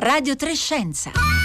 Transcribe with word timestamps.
Radio 0.00 0.34
Trescenza. 0.34 1.39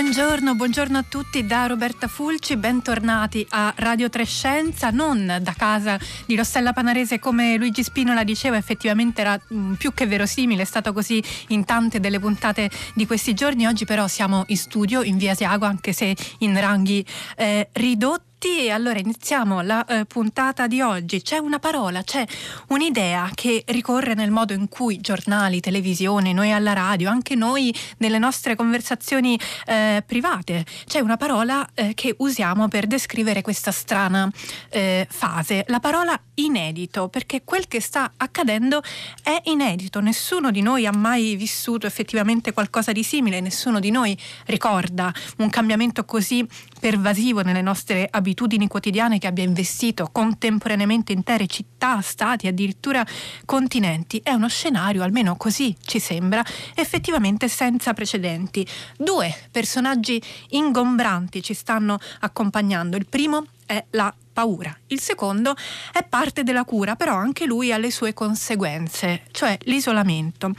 Buongiorno, 0.00 0.54
buongiorno 0.54 0.96
a 0.96 1.04
tutti 1.06 1.44
da 1.44 1.66
Roberta 1.66 2.08
Fulci, 2.08 2.56
bentornati 2.56 3.46
a 3.50 3.70
Radio 3.76 4.08
Trescenza, 4.08 4.88
non 4.88 5.40
da 5.42 5.52
casa 5.54 5.98
di 6.24 6.36
Rossella 6.36 6.72
Panarese 6.72 7.18
come 7.18 7.58
Luigi 7.58 7.82
Spinola 7.82 8.24
diceva, 8.24 8.56
effettivamente 8.56 9.20
era 9.20 9.38
mm, 9.52 9.74
più 9.74 9.92
che 9.92 10.06
verosimile, 10.06 10.62
è 10.62 10.64
stato 10.64 10.94
così 10.94 11.22
in 11.48 11.66
tante 11.66 12.00
delle 12.00 12.18
puntate 12.18 12.70
di 12.94 13.04
questi 13.04 13.34
giorni, 13.34 13.66
oggi 13.66 13.84
però 13.84 14.08
siamo 14.08 14.44
in 14.46 14.56
studio 14.56 15.02
in 15.02 15.18
via 15.18 15.32
Asiago 15.32 15.66
anche 15.66 15.92
se 15.92 16.16
in 16.38 16.58
ranghi 16.58 17.04
eh, 17.36 17.68
ridotti 17.72 18.29
tutti, 18.40 18.70
allora 18.70 18.98
iniziamo 18.98 19.60
la 19.60 19.84
eh, 19.84 20.06
puntata 20.06 20.66
di 20.66 20.80
oggi. 20.80 21.20
C'è 21.20 21.36
una 21.36 21.58
parola, 21.58 22.02
c'è 22.02 22.24
un'idea 22.68 23.30
che 23.34 23.62
ricorre 23.66 24.14
nel 24.14 24.30
modo 24.30 24.54
in 24.54 24.68
cui 24.68 24.98
giornali, 24.98 25.60
televisione, 25.60 26.32
noi 26.32 26.50
alla 26.50 26.72
radio, 26.72 27.10
anche 27.10 27.34
noi 27.34 27.74
nelle 27.98 28.18
nostre 28.18 28.56
conversazioni 28.56 29.38
eh, 29.66 30.02
private, 30.06 30.64
c'è 30.86 31.00
una 31.00 31.18
parola 31.18 31.68
eh, 31.74 31.92
che 31.92 32.14
usiamo 32.18 32.68
per 32.68 32.86
descrivere 32.86 33.42
questa 33.42 33.72
strana 33.72 34.30
eh, 34.70 35.06
fase, 35.10 35.64
la 35.68 35.80
parola 35.80 36.18
inedito, 36.34 37.08
perché 37.08 37.42
quel 37.44 37.68
che 37.68 37.80
sta 37.82 38.12
accadendo 38.16 38.82
è 39.22 39.38
inedito, 39.44 40.00
nessuno 40.00 40.50
di 40.50 40.62
noi 40.62 40.86
ha 40.86 40.92
mai 40.92 41.36
vissuto 41.36 41.86
effettivamente 41.86 42.54
qualcosa 42.54 42.92
di 42.92 43.02
simile, 43.02 43.40
nessuno 43.40 43.80
di 43.80 43.90
noi 43.90 44.16
ricorda 44.46 45.12
un 45.38 45.50
cambiamento 45.50 46.06
così 46.06 46.46
pervasivo 46.80 47.42
nelle 47.42 47.60
nostre 47.62 48.08
abitudini 48.10 48.66
quotidiane 48.66 49.18
che 49.18 49.26
abbia 49.26 49.44
investito 49.44 50.08
contemporaneamente 50.10 51.12
intere 51.12 51.46
città, 51.46 52.00
stati, 52.00 52.46
addirittura 52.46 53.06
continenti. 53.44 54.20
È 54.22 54.32
uno 54.32 54.48
scenario, 54.48 55.02
almeno 55.02 55.36
così 55.36 55.76
ci 55.84 56.00
sembra, 56.00 56.42
effettivamente 56.74 57.48
senza 57.48 57.92
precedenti. 57.92 58.66
Due 58.96 59.32
personaggi 59.50 60.20
ingombranti 60.48 61.42
ci 61.42 61.54
stanno 61.54 61.98
accompagnando. 62.20 62.96
Il 62.96 63.06
primo 63.06 63.44
è 63.66 63.84
la 63.90 64.12
paura. 64.32 64.76
Il 64.86 65.00
secondo 65.00 65.54
è 65.92 66.02
parte 66.02 66.42
della 66.42 66.64
cura, 66.64 66.96
però 66.96 67.14
anche 67.14 67.44
lui 67.44 67.72
ha 67.72 67.78
le 67.78 67.90
sue 67.90 68.14
conseguenze, 68.14 69.22
cioè 69.30 69.58
l'isolamento. 69.64 70.54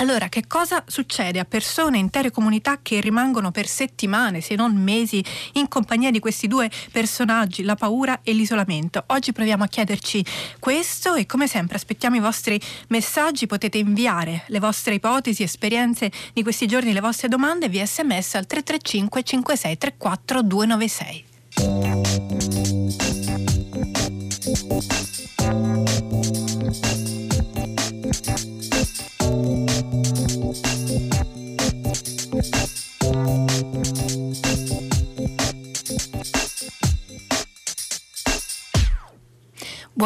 Allora, 0.00 0.28
che 0.30 0.46
cosa 0.46 0.82
succede 0.86 1.38
a 1.38 1.44
persone, 1.44 1.98
intere 1.98 2.30
comunità 2.30 2.78
che 2.80 3.00
rimangono 3.00 3.50
per 3.50 3.66
settimane, 3.66 4.40
se 4.40 4.54
non 4.54 4.74
mesi, 4.74 5.22
in 5.54 5.68
compagnia 5.68 6.10
di 6.10 6.20
questi 6.20 6.48
due 6.48 6.70
personaggi, 6.90 7.62
la 7.62 7.74
paura 7.74 8.20
e 8.22 8.32
l'isolamento? 8.32 9.04
Oggi 9.08 9.32
proviamo 9.32 9.62
a 9.62 9.66
chiederci 9.66 10.24
questo 10.58 11.12
e 11.14 11.26
come 11.26 11.46
sempre 11.46 11.76
aspettiamo 11.76 12.16
i 12.16 12.20
vostri 12.20 12.58
messaggi, 12.88 13.46
potete 13.46 13.76
inviare 13.76 14.44
le 14.46 14.58
vostre 14.58 14.94
ipotesi, 14.94 15.42
esperienze 15.42 16.10
di 16.32 16.42
questi 16.42 16.66
giorni, 16.66 16.94
le 16.94 17.00
vostre 17.00 17.28
domande 17.28 17.68
via 17.68 17.84
sms 17.84 18.36
al 18.36 18.46
335 18.46 19.22
5634 19.22 20.42
296. 20.42 21.24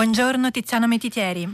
Buongiorno 0.04 0.50
Tiziano 0.50 0.86
Metitieri. 0.86 1.48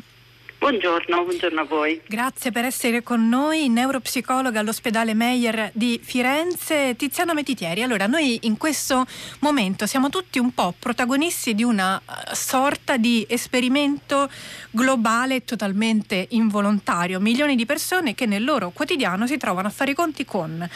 Buongiorno, 0.59 1.23
buongiorno 1.23 1.61
a 1.61 1.65
voi. 1.65 2.01
Grazie 2.05 2.51
per 2.51 2.65
essere 2.65 3.01
con 3.01 3.29
noi, 3.29 3.69
neuropsicologa 3.69 4.59
all'ospedale 4.59 5.15
Meyer 5.15 5.71
di 5.73 6.01
Firenze, 6.03 6.97
Tiziano 6.97 7.33
Metitieri. 7.33 7.85
Allora, 7.85 8.09
noi 8.09 8.41
in 8.43 8.57
questo 8.57 9.07
momento 9.39 9.87
siamo 9.87 10.09
tutti 10.09 10.41
un 10.41 10.53
po' 10.53 10.75
protagonisti 10.77 11.55
di 11.55 11.63
una 11.63 11.97
eh, 11.97 12.35
sorta 12.35 12.97
di 12.97 13.25
esperimento 13.29 14.29
globale 14.73 15.45
totalmente 15.45 16.27
involontario. 16.31 17.21
Milioni 17.21 17.55
di 17.55 17.67
persone 17.67 18.17
che 18.17 18.27
nel 18.27 18.43
loro 18.43 18.71
quotidiano 18.71 19.29
si 19.29 19.37
trovano 19.37 19.69
a 19.69 19.71
fare 19.71 19.93
i 19.93 19.95
conti 19.95 20.25
con 20.25 20.69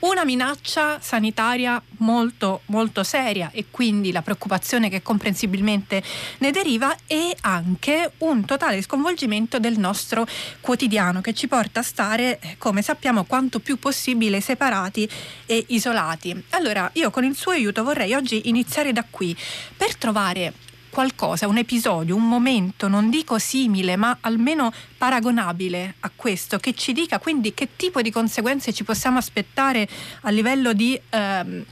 una 0.00 0.24
minaccia 0.24 0.98
sanitaria 1.00 1.82
molto 1.98 2.62
molto 2.66 3.02
seria 3.02 3.50
e 3.52 3.66
quindi 3.70 4.12
la 4.12 4.22
preoccupazione 4.22 4.88
che 4.88 5.02
comprensibilmente 5.02 6.02
ne 6.38 6.50
deriva 6.50 6.94
e 7.06 7.36
anche 7.42 8.12
un 8.18 8.44
totale 8.44 8.82
sconvolgimento 8.82 9.58
del 9.58 9.78
nostro 9.78 10.26
quotidiano 10.60 11.20
che 11.20 11.34
ci 11.34 11.48
porta 11.48 11.80
a 11.80 11.82
stare 11.82 12.38
eh, 12.40 12.56
come 12.58 12.82
sappiamo 12.82 13.24
quanto 13.24 13.60
più 13.60 13.78
possibile 13.78 14.40
separati 14.40 15.08
e 15.46 15.64
isolati. 15.68 16.44
Allora 16.50 16.90
io 16.94 17.10
con 17.10 17.24
il 17.24 17.36
suo 17.36 17.52
aiuto 17.52 17.82
vorrei 17.82 18.14
oggi 18.14 18.48
iniziare 18.48 18.92
da 18.92 19.04
qui 19.08 19.36
per 19.76 19.96
trovare 19.96 20.68
qualcosa, 20.90 21.46
un 21.46 21.58
episodio, 21.58 22.16
un 22.16 22.28
momento, 22.28 22.88
non 22.88 23.08
dico 23.08 23.38
simile, 23.38 23.96
ma 23.96 24.18
almeno 24.20 24.72
paragonabile 24.98 25.94
a 26.00 26.10
questo, 26.14 26.58
che 26.58 26.74
ci 26.74 26.92
dica 26.92 27.18
quindi 27.18 27.54
che 27.54 27.70
tipo 27.76 28.02
di 28.02 28.10
conseguenze 28.10 28.72
ci 28.72 28.84
possiamo 28.84 29.18
aspettare 29.18 29.88
a 30.22 30.30
livello 30.30 30.72
di... 30.72 31.00
Ehm, 31.10 31.64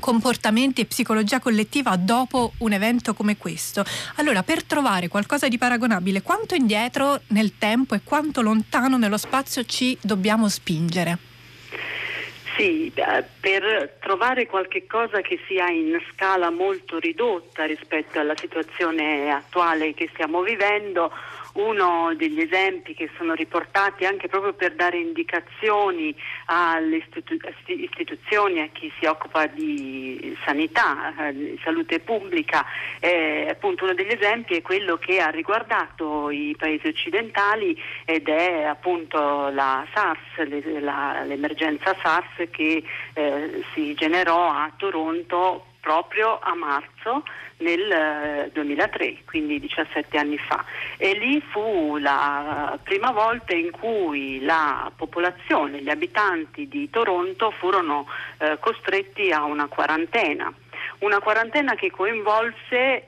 comportamenti 0.00 0.80
e 0.80 0.86
psicologia 0.86 1.38
collettiva 1.38 1.94
dopo 1.96 2.54
un 2.58 2.72
evento 2.72 3.12
come 3.14 3.36
questo. 3.36 3.84
Allora, 4.16 4.42
per 4.42 4.64
trovare 4.64 5.08
qualcosa 5.08 5.46
di 5.46 5.58
paragonabile, 5.58 6.22
quanto 6.22 6.54
indietro 6.54 7.20
nel 7.28 7.58
tempo 7.58 7.94
e 7.94 8.00
quanto 8.02 8.40
lontano 8.40 8.96
nello 8.96 9.18
spazio 9.18 9.64
ci 9.66 9.96
dobbiamo 10.00 10.48
spingere? 10.48 11.29
Sì, 12.60 12.92
per 13.40 13.96
trovare 14.00 14.46
qualche 14.46 14.86
cosa 14.86 15.22
che 15.22 15.40
sia 15.48 15.70
in 15.70 15.98
scala 16.12 16.50
molto 16.50 16.98
ridotta 16.98 17.64
rispetto 17.64 18.18
alla 18.18 18.36
situazione 18.38 19.32
attuale 19.32 19.94
che 19.94 20.10
stiamo 20.12 20.42
vivendo, 20.42 21.10
uno 21.54 22.12
degli 22.16 22.40
esempi 22.40 22.94
che 22.94 23.10
sono 23.16 23.34
riportati 23.34 24.04
anche 24.04 24.28
proprio 24.28 24.52
per 24.52 24.74
dare 24.74 24.98
indicazioni 24.98 26.14
alle 26.46 26.96
istitu- 26.96 27.48
istituzioni, 27.66 28.60
a 28.60 28.68
chi 28.72 28.92
si 28.98 29.06
occupa 29.06 29.46
di 29.46 30.36
sanità, 30.44 31.28
eh, 31.28 31.32
di 31.32 31.60
salute 31.62 32.00
pubblica, 32.00 32.64
eh, 33.00 33.48
appunto 33.50 33.84
uno 33.84 33.94
degli 33.94 34.12
esempi 34.12 34.54
è 34.54 34.62
quello 34.62 34.96
che 34.96 35.20
ha 35.20 35.30
riguardato 35.30 36.30
i 36.30 36.54
paesi 36.58 36.86
occidentali 36.86 37.76
ed 38.04 38.28
è 38.28 38.64
appunto 38.64 39.48
la 39.50 39.86
SARS, 39.92 40.48
l'emergenza 40.48 41.96
SARS 42.00 42.48
che 42.50 42.82
eh, 43.14 43.64
si 43.74 43.94
generò 43.94 44.50
a 44.50 44.72
Toronto 44.76 45.66
proprio 45.80 46.38
a 46.40 46.54
marzo 46.54 47.24
nel 47.58 48.50
2003, 48.52 49.04
eh, 49.04 49.18
quindi 49.24 49.58
17 49.60 50.18
anni 50.18 50.38
fa. 50.38 50.64
E 50.96 51.12
lì 51.14 51.40
fu 51.40 51.96
la 51.98 52.78
prima 52.82 53.10
volta 53.10 53.54
in 53.54 53.70
cui 53.70 54.40
la 54.42 54.90
popolazione, 54.94 55.82
gli 55.82 55.90
abitanti 55.90 56.68
di 56.68 56.88
Toronto 56.90 57.50
furono 57.50 58.06
eh, 58.38 58.58
costretti 58.60 59.30
a 59.30 59.44
una 59.44 59.66
quarantena, 59.66 60.52
una 60.98 61.20
quarantena 61.20 61.74
che 61.74 61.90
coinvolse 61.90 63.06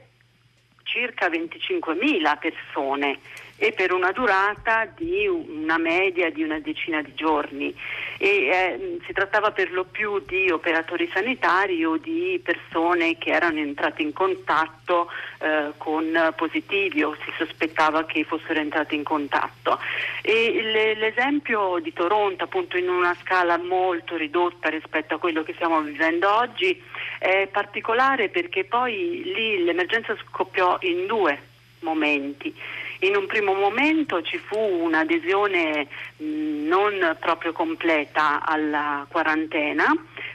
circa 0.84 1.28
25.000 1.28 2.38
persone 2.38 3.19
e 3.62 3.71
per 3.71 3.93
una 3.93 4.11
durata 4.11 4.89
di 4.93 5.28
una 5.28 5.78
media 5.78 6.33
di 6.33 6.43
una 6.43 6.59
decina 6.59 7.00
di 7.00 7.15
giorni. 7.15 7.73
E, 8.19 8.26
eh, 8.49 8.99
si 9.06 9.12
trattava 9.12 9.53
per 9.53 9.70
lo 9.70 9.85
più 9.85 10.19
di 10.26 10.50
operatori 10.50 11.09
sanitari 11.14 11.85
o 11.85 11.97
di 11.97 12.41
persone 12.43 13.17
che 13.19 13.31
erano 13.31 13.61
entrate 13.61 14.03
in 14.03 14.12
contatto 14.12 15.09
eh, 15.38 15.75
con 15.76 16.32
positivi 16.35 17.05
o 17.05 17.14
si 17.25 17.32
sospettava 17.38 18.05
che 18.05 18.25
fossero 18.25 18.59
entrate 18.59 18.97
in 18.97 19.05
contatto. 19.05 19.79
E 20.23 20.61
le, 20.61 20.94
l'esempio 20.97 21.79
di 21.79 21.93
Toronto, 21.93 22.43
appunto 22.43 22.76
in 22.76 22.88
una 22.88 23.14
scala 23.20 23.59
molto 23.59 24.17
ridotta 24.17 24.70
rispetto 24.70 25.14
a 25.14 25.19
quello 25.19 25.44
che 25.44 25.53
stiamo 25.55 25.81
vivendo 25.82 26.35
oggi, 26.35 26.82
è 27.20 27.47
particolare 27.47 28.29
perché 28.29 28.64
poi 28.64 29.23
lì 29.23 29.62
l'emergenza 29.62 30.17
scoppiò 30.26 30.79
in 30.81 31.06
due 31.06 31.41
momenti. 31.82 32.53
In 33.02 33.16
un 33.16 33.26
primo 33.26 33.52
momento 33.52 34.22
ci 34.22 34.38
fu 34.38 34.56
un'adesione 34.56 35.88
non 36.19 37.16
proprio 37.19 37.50
completa 37.52 38.40
alla 38.44 39.04
quarantena, 39.08 39.87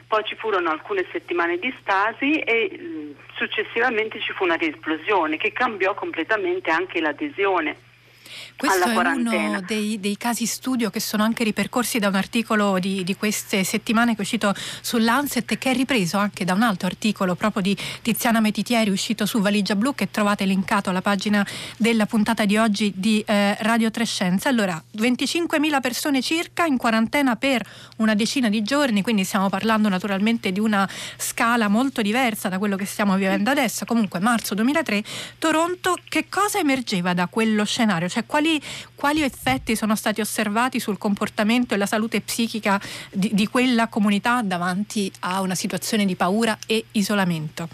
poi 0.06 0.22
ci 0.24 0.36
furono 0.36 0.68
alcune 0.68 1.06
settimane 1.10 1.58
di 1.58 1.74
stasi 1.80 2.38
e 2.40 3.14
successivamente 3.36 4.20
ci 4.20 4.32
fu 4.32 4.44
una 4.44 4.56
riesplosione 4.56 5.38
che 5.38 5.52
cambiò 5.52 5.94
completamente 5.94 6.70
anche 6.70 7.00
l'adesione 7.00 7.87
Questo 8.56 8.84
è 8.88 8.94
uno 8.94 9.60
dei, 9.60 10.00
dei, 10.00 10.16
casi 10.16 10.46
studio 10.46 10.90
che 10.90 11.00
sono 11.00 11.22
anche 11.22 11.44
ripercorsi 11.44 11.98
da 11.98 12.08
un 12.08 12.14
articolo 12.14 12.78
di, 12.78 13.04
di 13.04 13.16
queste 13.16 13.64
settimane 13.64 14.12
che 14.12 14.18
è 14.18 14.22
uscito 14.22 14.54
sull'Anset 14.80 15.52
e 15.52 15.58
che 15.58 15.70
è 15.70 15.74
ripreso 15.74 16.18
anche 16.18 16.44
da 16.44 16.54
un 16.54 16.62
altro 16.62 16.86
articolo 16.86 17.34
proprio 17.34 17.62
di 17.62 17.76
Tiziana 18.02 18.40
Metitieri 18.40 18.90
uscito 18.90 19.26
su 19.26 19.40
Valigia 19.40 19.76
Blu 19.76 19.94
che 19.94 20.10
trovate 20.10 20.44
linkato 20.44 20.90
alla 20.90 21.02
pagina 21.02 21.46
della 21.76 22.06
puntata 22.06 22.44
di 22.44 22.56
oggi 22.56 22.92
di 22.96 23.22
eh, 23.26 23.56
Radio 23.60 23.90
Trescenza. 23.90 24.48
Allora, 24.48 24.82
25.000 24.96 25.80
persone 25.80 26.22
circa 26.22 26.64
in 26.64 26.76
quarantena 26.76 27.36
per 27.36 27.64
una 27.98 28.14
decina 28.14 28.48
di 28.48 28.62
giorni, 28.62 29.02
quindi 29.02 29.24
stiamo 29.24 29.48
parlando 29.48 29.88
naturalmente 29.88 30.52
di 30.52 30.60
una 30.60 30.88
scala 31.16 31.68
molto 31.68 32.02
diversa 32.02 32.48
da 32.48 32.58
quello 32.58 32.76
che 32.76 32.84
stiamo 32.84 33.16
vivendo 33.16 33.50
adesso. 33.50 33.84
Comunque, 33.84 34.20
marzo 34.20 34.54
2003, 34.54 35.02
Toronto, 35.38 35.96
che 36.08 36.26
cosa 36.28 36.58
emergeva 36.58 37.14
da 37.14 37.26
quello 37.28 37.64
scenario? 37.64 38.08
Cioè, 38.08 38.17
quali, 38.24 38.60
quali 38.94 39.22
effetti 39.22 39.76
sono 39.76 39.96
stati 39.96 40.20
osservati 40.20 40.80
sul 40.80 40.98
comportamento 40.98 41.74
e 41.74 41.76
la 41.76 41.86
salute 41.86 42.20
psichica 42.20 42.80
di, 43.10 43.30
di 43.32 43.46
quella 43.46 43.88
comunità 43.88 44.42
davanti 44.42 45.10
a 45.20 45.40
una 45.40 45.54
situazione 45.54 46.04
di 46.04 46.16
paura 46.16 46.56
e 46.66 46.84
isolamento? 46.92 47.68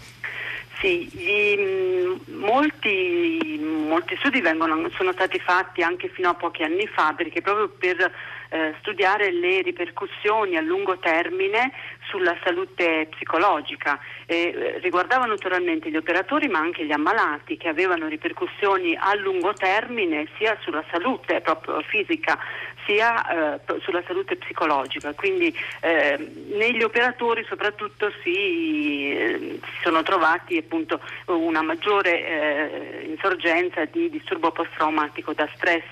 Sì, 0.79 1.09
gli, 1.13 1.57
mm, 1.57 2.37
molti, 2.37 3.59
molti, 3.61 4.15
studi 4.17 4.41
vengono, 4.41 4.89
sono 4.95 5.13
stati 5.13 5.39
fatti 5.39 5.81
anche 5.81 6.09
fino 6.09 6.29
a 6.29 6.33
pochi 6.33 6.63
anni 6.63 6.85
fa 6.87 7.13
perché 7.13 7.41
proprio 7.41 7.69
per 7.69 8.11
eh, 8.49 8.75
studiare 8.79 9.31
le 9.31 9.61
ripercussioni 9.61 10.57
a 10.57 10.61
lungo 10.61 10.97
termine 10.99 11.71
sulla 12.09 12.35
salute 12.43 13.07
psicologica. 13.11 13.99
Eh, 14.25 14.79
riguardavano 14.81 15.31
naturalmente 15.33 15.89
gli 15.89 15.95
operatori 15.95 16.47
ma 16.47 16.59
anche 16.59 16.85
gli 16.85 16.91
ammalati 16.91 17.57
che 17.57 17.69
avevano 17.69 18.07
ripercussioni 18.07 18.97
a 18.99 19.15
lungo 19.15 19.53
termine 19.53 20.27
sia 20.37 20.57
sulla 20.61 20.83
salute 20.91 21.41
proprio 21.41 21.81
fisica 21.81 22.37
sia 22.85 23.55
eh, 23.55 23.59
sulla 23.81 24.03
salute 24.05 24.35
psicologica. 24.37 25.13
Quindi 25.13 25.55
eh, 25.81 26.17
negli 26.53 26.83
operatori 26.83 27.43
soprattutto 27.47 28.11
si, 28.23 29.11
eh, 29.11 29.59
sono 29.83 30.03
trovati 30.03 30.57
appunto 30.57 30.99
una 31.25 31.61
maggiore 31.61 32.25
eh, 32.25 33.05
insorgenza 33.09 33.85
di 33.85 34.09
disturbo 34.09 34.51
post-traumatico 34.51 35.33
da 35.33 35.47
stress 35.55 35.83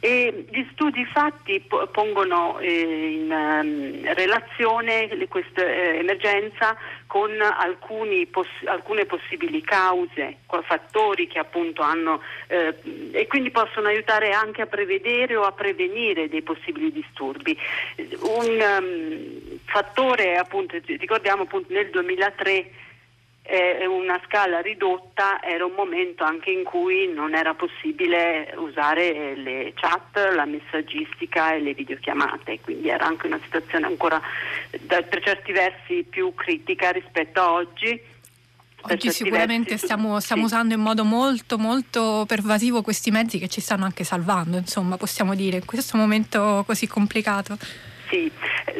e 0.00 0.46
gli 0.50 0.66
studi 0.72 1.04
fatti 1.06 1.64
pongono 1.92 2.58
eh, 2.58 2.70
in 2.70 3.30
um, 3.30 4.14
relazione 4.14 5.08
questa 5.28 5.64
eh, 5.64 5.98
emergenza 5.98 6.76
con 7.06 7.30
poss- 8.26 8.64
alcune 8.66 9.06
possibili 9.06 9.62
cause, 9.62 10.38
fattori 10.62 11.26
che 11.26 11.38
appunto 11.38 11.82
hanno 11.82 12.20
eh, 12.48 12.74
e 13.12 13.26
quindi 13.26 13.50
possono 13.50 13.88
aiutare 13.88 14.32
anche 14.32 14.62
a 14.62 14.66
prevedere 14.66 15.36
o 15.36 15.42
a 15.42 15.52
prevenire 15.52 16.28
dei 16.28 16.42
possibili 16.42 16.92
disturbi. 16.92 17.56
Un 18.20 18.80
um, 18.80 19.58
fattore 19.64 20.36
appunto, 20.36 20.76
ricordiamo 20.84 21.42
appunto 21.42 21.72
nel 21.72 21.90
2003 21.90 22.70
eh, 23.48 23.86
una 23.86 24.20
scala 24.24 24.60
ridotta 24.60 25.40
era 25.42 25.64
un 25.64 25.72
momento 25.76 26.24
anche 26.24 26.50
in 26.50 26.64
cui 26.64 27.12
non 27.12 27.34
era 27.34 27.54
possibile 27.54 28.52
usare 28.56 29.34
le 29.36 29.72
chat, 29.74 30.32
la 30.34 30.44
messaggistica 30.44 31.54
e 31.54 31.60
le 31.60 31.74
videochiamate, 31.74 32.60
quindi 32.60 32.88
era 32.88 33.06
anche 33.06 33.26
una 33.26 33.40
situazione 33.42 33.86
ancora 33.86 34.20
per 34.86 35.20
certi 35.22 35.52
versi 35.52 36.04
più 36.08 36.34
critica 36.34 36.90
rispetto 36.90 37.40
a 37.40 37.52
oggi. 37.52 38.14
Oggi 38.88 39.10
sicuramente 39.10 39.76
stiamo, 39.78 40.20
stiamo 40.20 40.46
sì. 40.46 40.54
usando 40.54 40.74
in 40.74 40.80
modo 40.80 41.02
molto 41.04 41.58
molto 41.58 42.24
pervasivo 42.26 42.82
questi 42.82 43.10
mezzi 43.10 43.38
che 43.38 43.48
ci 43.48 43.60
stanno 43.60 43.84
anche 43.84 44.04
salvando, 44.04 44.56
insomma, 44.58 44.96
possiamo 44.96 45.34
dire, 45.34 45.56
in 45.56 45.64
questo 45.64 45.96
momento 45.96 46.62
così 46.66 46.86
complicato. 46.86 47.56
Sì, 48.08 48.30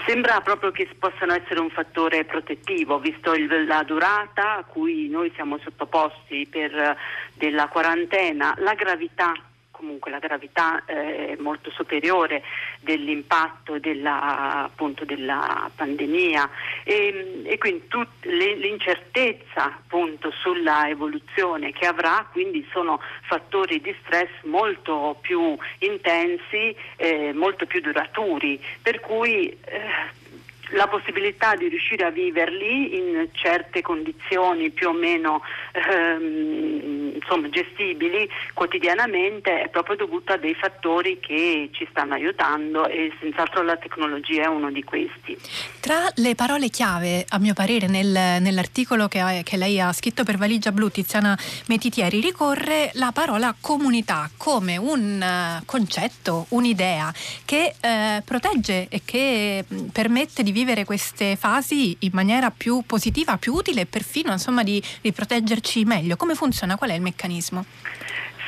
sembra 0.06 0.40
proprio 0.40 0.70
che 0.70 0.88
possano 0.98 1.34
essere 1.34 1.58
un 1.58 1.70
fattore 1.70 2.24
protettivo, 2.24 2.98
visto 2.98 3.34
il, 3.34 3.66
la 3.66 3.82
durata 3.82 4.58
a 4.58 4.64
cui 4.64 5.08
noi 5.08 5.32
siamo 5.34 5.58
sottoposti 5.58 6.46
per, 6.48 6.96
della 7.34 7.66
quarantena, 7.66 8.54
la 8.58 8.74
gravità 8.74 9.32
comunque 9.76 10.10
la 10.10 10.18
gravità 10.18 10.82
eh, 10.86 11.34
è 11.34 11.36
molto 11.38 11.70
superiore 11.70 12.42
dell'impatto 12.80 13.78
della, 13.78 14.64
appunto, 14.64 15.04
della 15.04 15.70
pandemia. 15.74 16.48
E, 16.84 17.42
e 17.44 17.58
quindi 17.58 17.86
tut, 17.88 18.08
l'incertezza 18.22 19.64
appunto, 19.64 20.30
sulla 20.30 20.88
evoluzione 20.88 21.72
che 21.72 21.86
avrà, 21.86 22.26
quindi 22.32 22.66
sono 22.72 23.00
fattori 23.22 23.80
di 23.80 23.94
stress 24.02 24.30
molto 24.44 25.18
più 25.20 25.56
intensi, 25.80 26.74
eh, 26.96 27.32
molto 27.34 27.66
più 27.66 27.80
duraturi, 27.80 28.58
per 28.80 29.00
cui 29.00 29.48
eh, 29.48 30.24
la 30.70 30.88
possibilità 30.88 31.54
di 31.54 31.68
riuscire 31.68 32.04
a 32.04 32.10
viverli 32.10 32.96
in 32.96 33.28
certe 33.32 33.82
condizioni 33.82 34.70
più 34.70 34.88
o 34.88 34.92
meno 34.92 35.42
ehm, 35.72 37.12
insomma, 37.14 37.48
gestibili 37.50 38.28
quotidianamente 38.54 39.62
è 39.62 39.68
proprio 39.68 39.96
dovuta 39.96 40.34
a 40.34 40.36
dei 40.36 40.54
fattori 40.54 41.18
che 41.20 41.68
ci 41.72 41.86
stanno 41.90 42.14
aiutando 42.14 42.86
e 42.88 43.12
senz'altro 43.20 43.62
la 43.62 43.76
tecnologia 43.76 44.44
è 44.44 44.46
uno 44.46 44.70
di 44.70 44.82
questi. 44.82 45.36
Tra 45.80 46.10
le 46.16 46.34
parole 46.34 46.68
chiave, 46.68 47.24
a 47.28 47.38
mio 47.38 47.54
parere, 47.54 47.86
nel, 47.86 48.40
nell'articolo 48.42 49.08
che, 49.08 49.42
che, 49.44 49.56
lei 49.56 49.80
ha 49.80 49.92
scritto 49.92 50.24
per 50.24 50.36
Valigia 50.36 50.72
Blu, 50.72 50.90
Tiziana 50.90 51.38
Metitieri, 51.68 52.20
ricorre 52.20 52.90
la 52.94 53.12
parola 53.12 53.54
comunità 53.60 54.28
come 54.36 54.76
un 54.76 55.60
uh, 55.60 55.64
concetto, 55.64 56.46
un'idea 56.50 57.12
che 57.44 57.74
uh, 57.80 58.22
protegge 58.24 58.88
e 58.88 59.02
che 59.04 59.64
permette 59.92 60.42
di 60.42 60.52
vivere 60.56 60.86
queste 60.86 61.36
fasi 61.36 61.94
in 61.98 62.10
maniera 62.14 62.50
più 62.50 62.82
positiva, 62.86 63.36
più 63.36 63.52
utile 63.52 63.82
e 63.82 63.86
perfino 63.86 64.32
insomma, 64.32 64.62
di, 64.62 64.82
di 65.02 65.12
proteggerci 65.12 65.84
meglio. 65.84 66.16
Come 66.16 66.34
funziona? 66.34 66.76
Qual 66.76 66.88
è 66.88 66.94
il 66.94 67.02
meccanismo? 67.02 67.66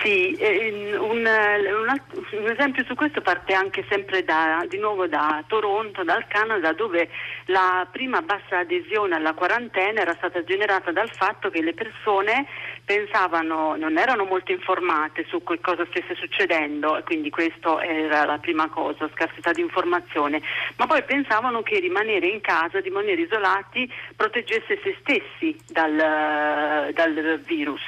Sì, 0.02 0.32
eh, 0.34 0.96
un, 0.96 1.10
un, 1.10 1.26
un, 1.26 2.50
esempio 2.50 2.84
su 2.84 2.94
questo 2.94 3.20
parte 3.20 3.52
anche 3.52 3.84
sempre 3.88 4.22
da, 4.22 4.64
di 4.68 4.78
nuovo 4.78 5.08
da 5.08 5.42
Toronto, 5.48 6.04
dal 6.04 6.24
Canada, 6.28 6.72
dove 6.72 7.08
la 7.46 7.86
prima 7.90 8.22
bassa 8.22 8.58
adesione 8.58 9.16
alla 9.16 9.34
quarantena 9.34 10.00
era 10.00 10.14
stata 10.16 10.44
generata 10.44 10.92
dal 10.92 11.10
fatto 11.10 11.50
che 11.50 11.62
le 11.62 11.74
persone 11.74 12.46
pensavano, 12.84 13.74
non 13.74 13.98
erano 13.98 14.24
molto 14.24 14.52
informate 14.52 15.26
su 15.28 15.42
che 15.42 15.58
cosa 15.60 15.84
stesse 15.90 16.14
succedendo 16.14 16.96
e 16.96 17.02
quindi 17.02 17.28
questa 17.28 17.82
era 17.82 18.24
la 18.24 18.38
prima 18.38 18.68
cosa, 18.68 19.10
scarsità 19.12 19.50
di 19.50 19.62
informazione, 19.62 20.40
ma 20.76 20.86
poi 20.86 21.02
pensavano 21.02 21.62
che 21.62 21.80
rimanere 21.80 22.28
in 22.28 22.40
casa, 22.40 22.78
rimanere 22.78 23.22
isolati 23.22 23.92
proteggesse 24.14 24.78
se 24.80 24.96
stessi 25.00 25.58
dal, 25.66 26.92
dal 26.94 27.40
virus, 27.44 27.82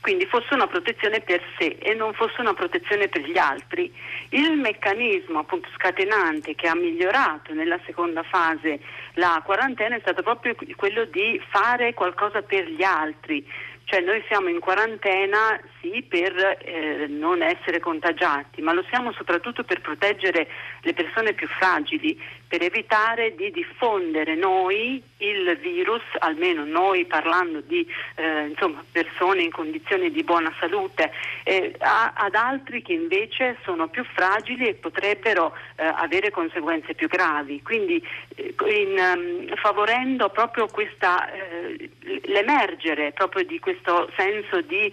quindi 0.00 0.24
fosse 0.26 0.54
una 0.54 0.68
protezione 0.68 1.20
per 1.20 1.42
sé 1.58 1.78
e 1.80 1.94
non 1.94 2.12
fosse 2.12 2.40
una 2.40 2.54
protezione 2.54 3.08
per 3.08 3.22
gli 3.22 3.38
altri. 3.38 3.92
Il 4.30 4.58
meccanismo 4.58 5.40
appunto 5.40 5.68
scatenante 5.74 6.54
che 6.54 6.68
ha 6.68 6.74
migliorato 6.74 7.54
nella 7.54 7.78
seconda 7.86 8.22
fase 8.22 8.80
la 9.14 9.40
quarantena 9.44 9.96
è 9.96 10.00
stato 10.00 10.22
proprio 10.22 10.54
quello 10.76 11.04
di 11.04 11.40
fare 11.48 11.94
qualcosa 11.94 12.42
per 12.42 12.68
gli 12.68 12.82
altri, 12.82 13.46
cioè 13.84 14.00
noi 14.00 14.22
siamo 14.28 14.48
in 14.48 14.60
quarantena 14.60 15.58
sì 15.80 16.04
per 16.06 16.58
eh, 16.60 17.06
non 17.08 17.42
essere 17.42 17.80
contagiati, 17.80 18.60
ma 18.62 18.72
lo 18.72 18.84
siamo 18.88 19.12
soprattutto 19.12 19.64
per 19.64 19.80
proteggere 19.80 20.48
le 20.82 20.92
persone 20.92 21.32
più 21.32 21.46
fragili, 21.48 22.20
per 22.46 22.62
evitare 22.62 23.34
di 23.34 23.50
diffondere 23.50 24.34
noi 24.34 25.02
il 25.18 25.58
virus, 25.60 26.02
almeno 26.18 26.64
noi 26.64 27.04
parlando 27.04 27.60
di 27.60 27.86
eh, 28.14 28.46
insomma, 28.46 28.82
persone 28.90 29.42
in 29.42 29.50
condizioni 29.50 30.10
di 30.10 30.22
buona 30.22 30.52
salute, 30.58 31.10
eh, 31.44 31.74
a, 31.78 32.12
ad 32.14 32.34
altri 32.34 32.82
che 32.82 32.92
invece 32.92 33.56
sono 33.64 33.88
più 33.88 34.04
fragili 34.04 34.68
e 34.68 34.74
potrebbero 34.74 35.54
eh, 35.76 35.84
avere 35.84 36.30
conseguenze 36.30 36.94
più 36.94 37.08
gravi. 37.08 37.62
Quindi 37.62 38.04
eh, 38.36 38.54
in, 38.66 38.98
um, 38.98 39.56
favorendo 39.56 40.30
proprio 40.30 40.66
questa, 40.66 41.30
eh, 41.30 41.90
l'emergere 42.26 43.12
proprio 43.12 43.44
di 43.44 43.58
questo 43.58 44.10
senso 44.16 44.60
di 44.62 44.92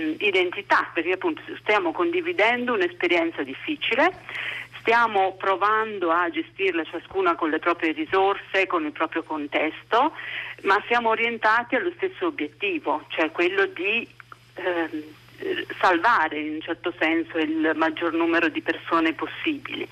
ehm, 0.00 0.16
identità, 0.18 0.90
perché 0.92 1.12
appunto 1.12 1.42
stiamo 1.60 1.92
condividendo 1.92 2.74
un'esperienza 2.74 3.42
difficile 3.42 4.12
stiamo 4.80 5.34
provando 5.34 6.10
a 6.10 6.30
gestirle 6.30 6.84
ciascuna 6.86 7.34
con 7.36 7.50
le 7.50 7.58
proprie 7.58 7.92
risorse, 7.92 8.66
con 8.66 8.84
il 8.84 8.92
proprio 8.92 9.22
contesto, 9.22 10.12
ma 10.62 10.82
siamo 10.86 11.10
orientati 11.10 11.76
allo 11.76 11.92
stesso 11.96 12.26
obiettivo, 12.26 13.04
cioè 13.08 13.30
quello 13.30 13.66
di 13.66 14.08
eh, 14.54 15.14
salvare 15.78 16.38
in 16.40 16.54
un 16.54 16.60
certo 16.60 16.92
senso 16.98 17.38
il 17.38 17.72
maggior 17.76 18.12
numero 18.12 18.48
di 18.48 18.60
persone 18.60 19.12
possibili 19.12 19.86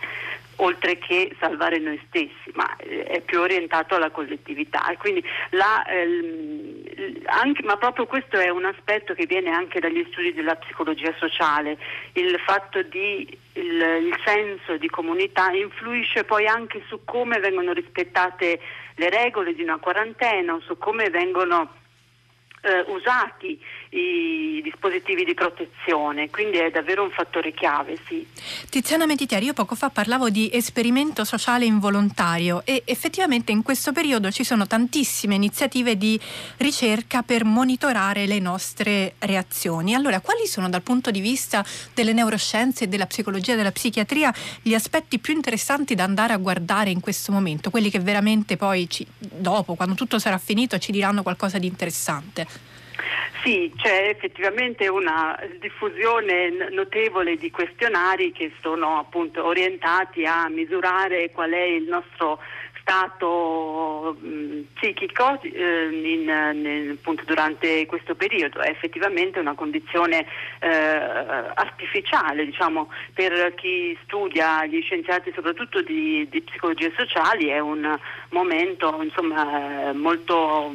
oltre 0.60 0.98
che 0.98 1.34
salvare 1.38 1.78
noi 1.78 2.00
stessi, 2.08 2.50
ma 2.54 2.76
eh, 2.76 3.04
è 3.04 3.20
più 3.20 3.40
orientato 3.40 3.94
alla 3.94 4.10
collettività. 4.10 4.82
Quindi 4.98 5.22
la, 5.50 5.84
ehm, 5.86 6.82
anche, 7.26 7.62
ma 7.62 7.76
proprio 7.76 8.06
questo 8.06 8.38
è 8.38 8.48
un 8.48 8.64
aspetto 8.64 9.14
che 9.14 9.26
viene 9.26 9.50
anche 9.50 9.80
dagli 9.80 10.04
studi 10.10 10.32
della 10.32 10.56
psicologia 10.56 11.14
sociale, 11.18 11.78
il 12.12 12.38
fatto 12.44 12.82
di 12.82 13.46
il, 13.58 13.80
il 13.80 14.20
senso 14.24 14.76
di 14.76 14.88
comunità 14.88 15.50
influisce 15.50 16.24
poi 16.24 16.46
anche 16.46 16.82
su 16.86 17.00
come 17.04 17.38
vengono 17.40 17.72
rispettate 17.72 18.60
le 18.94 19.10
regole 19.10 19.54
di 19.54 19.62
una 19.62 19.78
quarantena 19.78 20.54
o 20.54 20.60
su 20.60 20.78
come 20.78 21.10
vengono 21.10 21.77
eh, 22.62 22.84
usati 22.88 23.58
i 23.90 24.60
dispositivi 24.62 25.24
di 25.24 25.34
protezione, 25.34 26.28
quindi 26.30 26.58
è 26.58 26.70
davvero 26.70 27.02
un 27.02 27.10
fattore 27.10 27.52
chiave. 27.52 27.96
Sì. 28.06 28.26
Tiziana 28.68 29.06
Meditieri, 29.06 29.46
io 29.46 29.54
poco 29.54 29.74
fa 29.74 29.90
parlavo 29.90 30.28
di 30.28 30.50
esperimento 30.52 31.24
sociale 31.24 31.64
involontario 31.64 32.62
e 32.64 32.82
effettivamente 32.84 33.52
in 33.52 33.62
questo 33.62 33.92
periodo 33.92 34.30
ci 34.30 34.44
sono 34.44 34.66
tantissime 34.66 35.34
iniziative 35.34 35.96
di 35.96 36.20
ricerca 36.58 37.22
per 37.22 37.44
monitorare 37.44 38.26
le 38.26 38.38
nostre 38.38 39.14
reazioni. 39.20 39.94
Allora, 39.94 40.20
quali 40.20 40.46
sono 40.46 40.68
dal 40.68 40.82
punto 40.82 41.10
di 41.10 41.20
vista 41.20 41.64
delle 41.94 42.12
neuroscienze, 42.12 42.88
della 42.88 43.06
psicologia 43.06 43.54
e 43.54 43.56
della 43.56 43.72
psichiatria 43.72 44.32
gli 44.60 44.74
aspetti 44.74 45.18
più 45.18 45.34
interessanti 45.34 45.94
da 45.94 46.04
andare 46.04 46.32
a 46.32 46.36
guardare 46.36 46.90
in 46.90 47.00
questo 47.00 47.32
momento, 47.32 47.70
quelli 47.70 47.90
che 47.90 48.00
veramente 48.00 48.56
poi 48.56 48.88
ci, 48.88 49.06
dopo, 49.18 49.74
quando 49.74 49.94
tutto 49.94 50.18
sarà 50.18 50.38
finito, 50.38 50.78
ci 50.78 50.92
diranno 50.92 51.22
qualcosa 51.22 51.58
di 51.58 51.66
interessante? 51.66 52.46
Sì, 53.42 53.72
c'è 53.76 54.08
effettivamente 54.08 54.88
una 54.88 55.38
diffusione 55.60 56.50
notevole 56.70 57.36
di 57.36 57.50
questionari 57.50 58.32
che 58.32 58.52
sono 58.60 58.98
appunto 58.98 59.44
orientati 59.44 60.24
a 60.24 60.48
misurare 60.48 61.30
qual 61.30 61.52
è 61.52 61.62
il 61.62 61.84
nostro 61.84 62.40
stato 62.88 64.16
psichico 64.74 65.38
eh, 65.42 65.88
in, 65.92 66.22
in, 66.22 66.96
appunto 66.98 67.22
durante 67.26 67.84
questo 67.84 68.14
periodo. 68.14 68.60
È 68.60 68.70
effettivamente 68.70 69.38
una 69.38 69.54
condizione 69.54 70.26
eh, 70.60 70.68
artificiale, 70.68 72.46
diciamo, 72.46 72.90
per 73.12 73.54
chi 73.54 73.96
studia, 74.04 74.64
gli 74.64 74.80
scienziati 74.80 75.30
soprattutto 75.34 75.82
di, 75.82 76.26
di 76.30 76.40
psicologie 76.40 76.92
sociali, 76.96 77.48
è 77.48 77.58
un 77.58 77.98
momento 78.30 78.98
insomma, 79.02 79.92
molto 79.92 80.72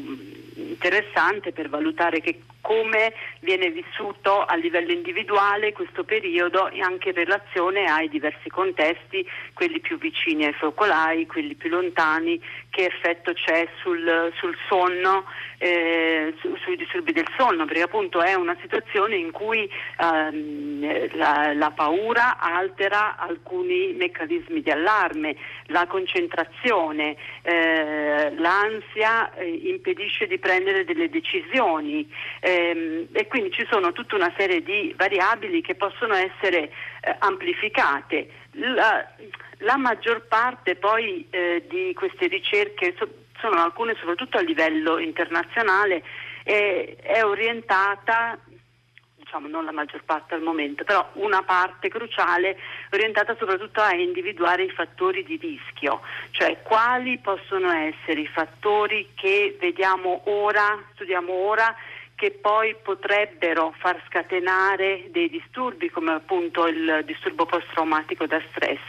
interessante 0.55 1.51
per 1.51 1.69
valutare 1.69 2.22
come 2.62 3.13
viene 3.41 3.69
vissuto 3.72 4.43
a 4.45 4.55
livello 4.55 4.93
individuale 4.93 5.74
questo 5.74 6.05
periodo 6.05 6.69
anche 6.79 7.10
in 7.10 7.15
relazione 7.15 7.86
ai 7.86 8.07
diversi 8.07 8.50
contesti, 8.50 9.27
quelli 9.53 9.81
più 9.81 9.98
vicini 9.98 10.45
ai 10.45 10.53
focolai, 10.53 11.25
quelli 11.27 11.55
più 11.55 11.69
lontani, 11.69 12.41
che 12.69 12.86
effetto 12.86 13.33
c'è 13.33 13.67
sul, 13.81 14.31
sul 14.38 14.55
sonno, 14.69 15.25
eh, 15.63 16.34
su, 16.39 16.55
sui 16.58 16.75
disturbi 16.75 17.13
del 17.13 17.27
sonno, 17.38 17.65
perché 17.65 17.84
appunto 17.84 18.22
è 18.22 18.34
una 18.34 18.58
situazione 18.60 19.15
in 19.15 19.32
cui 19.32 19.70
ehm, 20.00 21.15
la, 21.15 21.53
la, 21.53 21.72
paura 21.72 22.39
altera 22.39 23.17
alcuni 23.17 23.93
meccanismi 23.93 24.62
di 24.62 24.72
allarme, 24.72 25.36
la 25.67 25.86
concentrazione, 25.88 27.15
eh, 27.43 28.34
l'ansia 28.36 29.34
eh, 29.36 29.48
impedisce 29.48 30.27
di 30.27 30.38
prendere 30.39 30.84
delle 30.84 31.10
decisioni. 31.10 32.10
Eh, 32.39 32.53
ehm, 32.53 33.08
e 33.12 33.27
quindi 33.27 33.51
ci 33.51 33.65
sono 33.70 33.91
tutta 33.91 34.15
una 34.15 34.34
serie 34.38 34.62
di 34.62 34.93
variabili 34.98 35.62
che 35.62 35.75
possono 35.75 36.13
essere 36.15 36.72
eh, 37.01 37.15
amplificate. 37.20 38.29
La, 38.51 39.05
la, 39.60 39.77
maggior 39.77 40.27
parte 40.27 40.75
poi 40.75 41.25
eh, 41.29 41.65
di 41.67 41.93
queste 41.93 42.27
ricerche, 42.27 42.93
so, 42.98 43.08
sono 43.43 43.62
alcune 43.62 43.95
soprattutto 44.00 44.38
a 44.38 44.41
livello 44.41 44.97
internazionale, 45.00 46.01
eh, 46.45 46.95
è 47.01 47.25
orientata 47.25 48.39
diciamo 49.17 49.47
non 49.47 49.65
la 49.65 49.71
maggior 49.71 50.03
parte 50.03 50.35
al 50.35 50.41
momento, 50.41 50.83
però 50.83 51.09
una 51.13 51.41
parte 51.41 51.89
cruciale 51.89 52.57
orientata 52.91 53.35
soprattutto 53.38 53.81
a 53.81 53.93
individuare 53.93 54.63
i 54.63 54.69
fattori 54.69 55.23
di 55.23 55.38
rischio, 55.38 56.01
cioè 56.31 56.62
quali 56.62 57.17
possono 57.17 57.71
essere 57.71 58.21
i 58.21 58.27
fattori 58.27 59.09
che 59.15 59.57
vediamo 59.59 60.21
ora, 60.25 60.79
studiamo 60.93 61.33
ora 61.33 61.75
che 62.15 62.31
poi 62.31 62.75
potrebbero 62.81 63.73
far 63.79 64.01
scatenare 64.07 65.07
dei 65.09 65.29
disturbi 65.29 65.89
come 65.89 66.13
appunto 66.13 66.67
il 66.67 67.01
disturbo 67.05 67.45
post-traumatico 67.45 68.27
da 68.27 68.41
stress. 68.51 68.81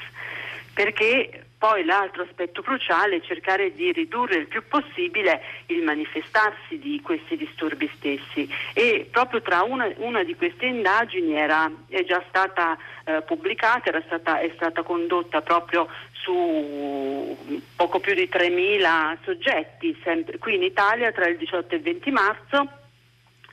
Perché 0.75 1.47
poi 1.65 1.83
l'altro 1.87 2.25
aspetto 2.25 2.61
cruciale 2.61 3.17
è 3.17 3.21
cercare 3.23 3.73
di 3.73 3.91
ridurre 3.91 4.37
il 4.37 4.49
più 4.49 4.69
possibile 4.69 5.41
il 5.69 5.83
manifestarsi 5.83 6.79
di 6.79 7.01
questi 7.03 7.39
disturbi 7.39 7.91
stessi. 7.97 8.47
E 8.75 9.09
proprio 9.11 9.41
tra 9.41 9.63
una, 9.63 9.91
una 9.97 10.23
di 10.25 10.37
queste 10.37 10.67
indagini 10.67 11.33
era, 11.33 11.73
è 11.89 12.05
già 12.05 12.23
stata 12.29 12.77
eh, 13.07 13.23
pubblicata, 13.23 13.99
stata, 14.05 14.41
è 14.41 14.53
stata 14.57 14.83
condotta 14.83 15.41
proprio 15.41 15.89
su 16.13 17.35
poco 17.75 17.99
più 17.99 18.13
di 18.13 18.29
3.000 18.31 19.17
soggetti, 19.23 19.99
sempre, 20.05 20.37
qui 20.37 20.57
in 20.57 20.65
Italia 20.65 21.13
tra 21.13 21.27
il 21.29 21.39
18 21.39 21.73
e 21.73 21.77
il 21.79 21.83
20 21.83 22.11
marzo 22.11 22.69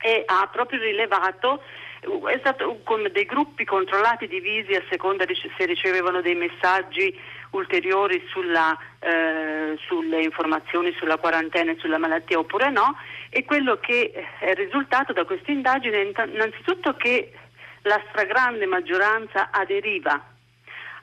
e 0.02 0.24
ha 0.26 0.50
proprio 0.52 0.82
rilevato 0.82 1.62
è 2.02 2.38
stato 2.40 2.80
con 2.84 3.08
dei 3.12 3.26
gruppi 3.26 3.64
controllati 3.64 4.28
divisi 4.28 4.74
a 4.74 4.84
seconda 4.90 5.24
di 5.24 5.36
se 5.36 5.66
ricevevano 5.66 6.22
dei 6.22 6.34
messaggi 6.34 7.16
ulteriori 7.52 8.24
sulla, 8.30 8.78
eh, 9.00 9.78
sulle 9.86 10.22
informazioni 10.22 10.94
sulla 10.98 11.18
quarantena 11.18 11.72
e 11.72 11.78
sulla 11.80 11.98
malattia 11.98 12.40
oppure 12.40 12.70
no 12.70 12.96
e 13.30 13.44
quello 13.46 13.78
che 13.78 14.12
è 14.40 14.54
risultato 14.54 15.14
da 15.14 15.26
questa 15.26 15.52
indagine 15.52 16.02
è 16.02 16.26
innanzitutto 16.26 16.96
che 16.96 17.32
la 17.84 18.02
stragrande 18.10 18.66
maggioranza 18.66 19.50
aderiva 19.52 20.24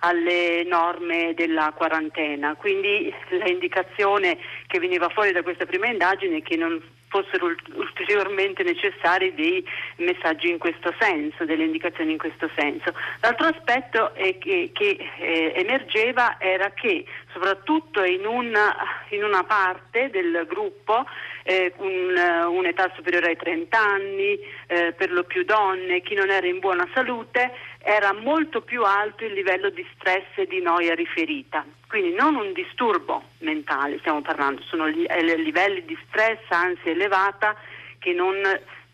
alle 0.01 0.63
norme 0.65 1.35
della 1.35 1.73
quarantena, 1.75 2.55
quindi 2.55 3.13
l'indicazione 3.31 4.39
che 4.69 4.79
veniva 4.79 5.09
fuori 5.09 5.33
da 5.33 5.43
questa 5.43 5.67
prima 5.67 5.89
indagine 5.89 6.37
è 6.37 6.43
che 6.43 6.57
non 6.57 6.81
fossero 7.09 7.55
ulteriormente 7.75 8.63
necessari 8.63 9.35
dei 9.35 9.65
messaggi 9.97 10.49
in 10.49 10.59
questo 10.59 10.95
senso, 10.99 11.45
delle 11.45 11.65
indicazioni 11.65 12.13
in 12.13 12.19
questo 12.19 12.49
senso. 12.57 12.93
L'altro 13.21 13.47
aspetto 13.47 14.13
che, 14.15 14.71
che 14.73 15.11
eh, 15.19 15.53
emergeva 15.57 16.37
era 16.39 16.71
che 16.71 17.05
soprattutto 17.33 18.05
in 18.05 18.27
una, 18.27 18.75
in 19.11 19.25
una 19.25 19.45
parte 19.45 20.11
del 20.11 20.45
gruppo 20.49 21.05
eh, 21.43 21.73
un, 21.79 22.15
un'età 22.51 22.93
superiore 22.95 23.29
ai 23.29 23.37
30 23.37 23.79
anni, 23.79 24.39
eh, 24.67 24.93
per 24.93 25.11
lo 25.11 25.25
più 25.25 25.45
donne, 25.45 26.03
chi 26.03 26.15
non 26.15 26.31
era 26.31 26.47
in 26.47 26.59
buona 26.59 26.87
salute, 26.93 27.53
era 27.89 28.13
molto 28.13 28.61
più 28.61 28.85
alto 28.85 29.25
il 29.25 29.33
livello 29.33 29.71
di 29.71 29.85
stress 29.95 30.27
e 30.35 30.47
di 30.47 30.61
noia 30.61 30.95
riferita. 30.95 31.65
Quindi 31.89 32.13
non 32.13 32.35
un 32.35 32.53
disturbo 32.53 33.23
mentale, 33.39 33.99
stiamo 34.01 34.21
parlando, 34.21 34.61
sono 34.65 34.85
livelli 34.87 35.83
di 35.87 35.97
stress, 36.07 36.39
ansia 36.51 36.91
elevata 36.91 37.57
che 37.99 38.13
non 38.13 38.37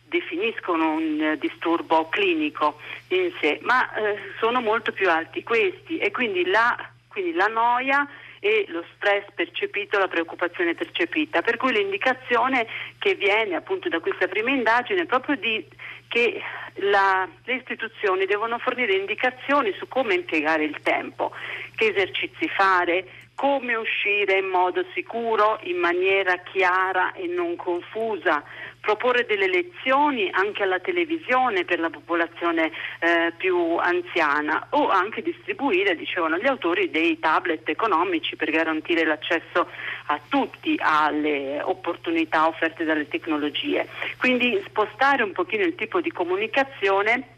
definiscono 0.04 0.92
un 0.92 1.36
disturbo 1.40 2.08
clinico 2.08 2.78
in 3.08 3.32
sé, 3.40 3.58
ma 3.62 3.92
eh, 3.94 4.16
sono 4.38 4.60
molto 4.60 4.92
più 4.92 5.10
alti 5.10 5.42
questi 5.42 5.98
e 5.98 6.12
quindi 6.12 6.46
la, 6.46 6.76
quindi 7.08 7.32
la 7.32 7.48
noia 7.48 8.08
e 8.38 8.66
lo 8.68 8.84
stress 8.94 9.24
percepito, 9.34 9.98
la 9.98 10.06
preoccupazione 10.06 10.74
percepita. 10.74 11.42
Per 11.42 11.56
cui 11.56 11.72
l'indicazione 11.72 12.66
che 12.98 13.16
viene 13.16 13.56
appunto 13.56 13.88
da 13.88 13.98
questa 13.98 14.28
prima 14.28 14.50
indagine 14.50 15.00
è 15.00 15.06
proprio 15.06 15.34
di 15.34 15.66
che 16.08 16.40
la, 16.76 17.28
le 17.44 17.54
istituzioni 17.54 18.26
devono 18.26 18.58
fornire 18.58 18.94
indicazioni 18.94 19.72
su 19.78 19.86
come 19.88 20.14
impiegare 20.14 20.64
il 20.64 20.78
tempo, 20.82 21.32
che 21.74 21.86
esercizi 21.86 22.48
fare, 22.48 23.06
come 23.34 23.74
uscire 23.74 24.38
in 24.38 24.46
modo 24.46 24.84
sicuro, 24.94 25.58
in 25.62 25.78
maniera 25.78 26.36
chiara 26.38 27.12
e 27.12 27.26
non 27.26 27.56
confusa, 27.56 28.42
proporre 28.84 29.24
delle 29.24 29.48
lezioni 29.48 30.28
anche 30.30 30.62
alla 30.62 30.78
televisione 30.78 31.64
per 31.64 31.80
la 31.80 31.88
popolazione 31.88 32.70
eh, 32.98 33.32
più 33.34 33.76
anziana 33.76 34.66
o 34.70 34.90
anche 34.90 35.22
distribuire, 35.22 35.96
dicevano 35.96 36.36
gli 36.36 36.46
autori, 36.46 36.90
dei 36.90 37.18
tablet 37.18 37.66
economici 37.68 38.36
per 38.36 38.50
garantire 38.50 39.04
l'accesso 39.04 39.68
a 40.06 40.20
tutti 40.28 40.78
alle 40.78 41.62
opportunità 41.62 42.46
offerte 42.46 42.84
dalle 42.84 43.08
tecnologie. 43.08 43.88
Quindi 44.18 44.62
spostare 44.66 45.22
un 45.22 45.32
pochino 45.32 45.64
il 45.64 45.74
tipo 45.74 46.02
di 46.02 46.12
comunicazione, 46.12 47.28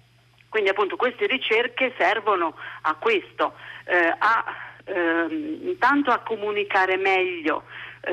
quindi 0.49 0.69
appunto 0.69 0.97
queste 0.97 1.27
ricerche 1.27 1.95
servono 1.97 2.57
a 2.83 2.95
questo, 2.95 3.55
eh, 3.85 4.15
a, 4.19 4.45
ehm, 4.85 5.61
intanto 5.63 6.11
a 6.11 6.19
comunicare 6.19 6.97
meglio 6.97 7.63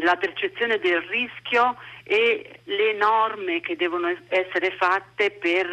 la 0.01 0.15
percezione 0.15 0.77
del 0.79 1.01
rischio 1.01 1.77
e 2.03 2.59
le 2.65 2.93
norme 2.93 3.61
che 3.61 3.75
devono 3.75 4.07
essere 4.27 4.75
fatte 4.77 5.31
per 5.31 5.65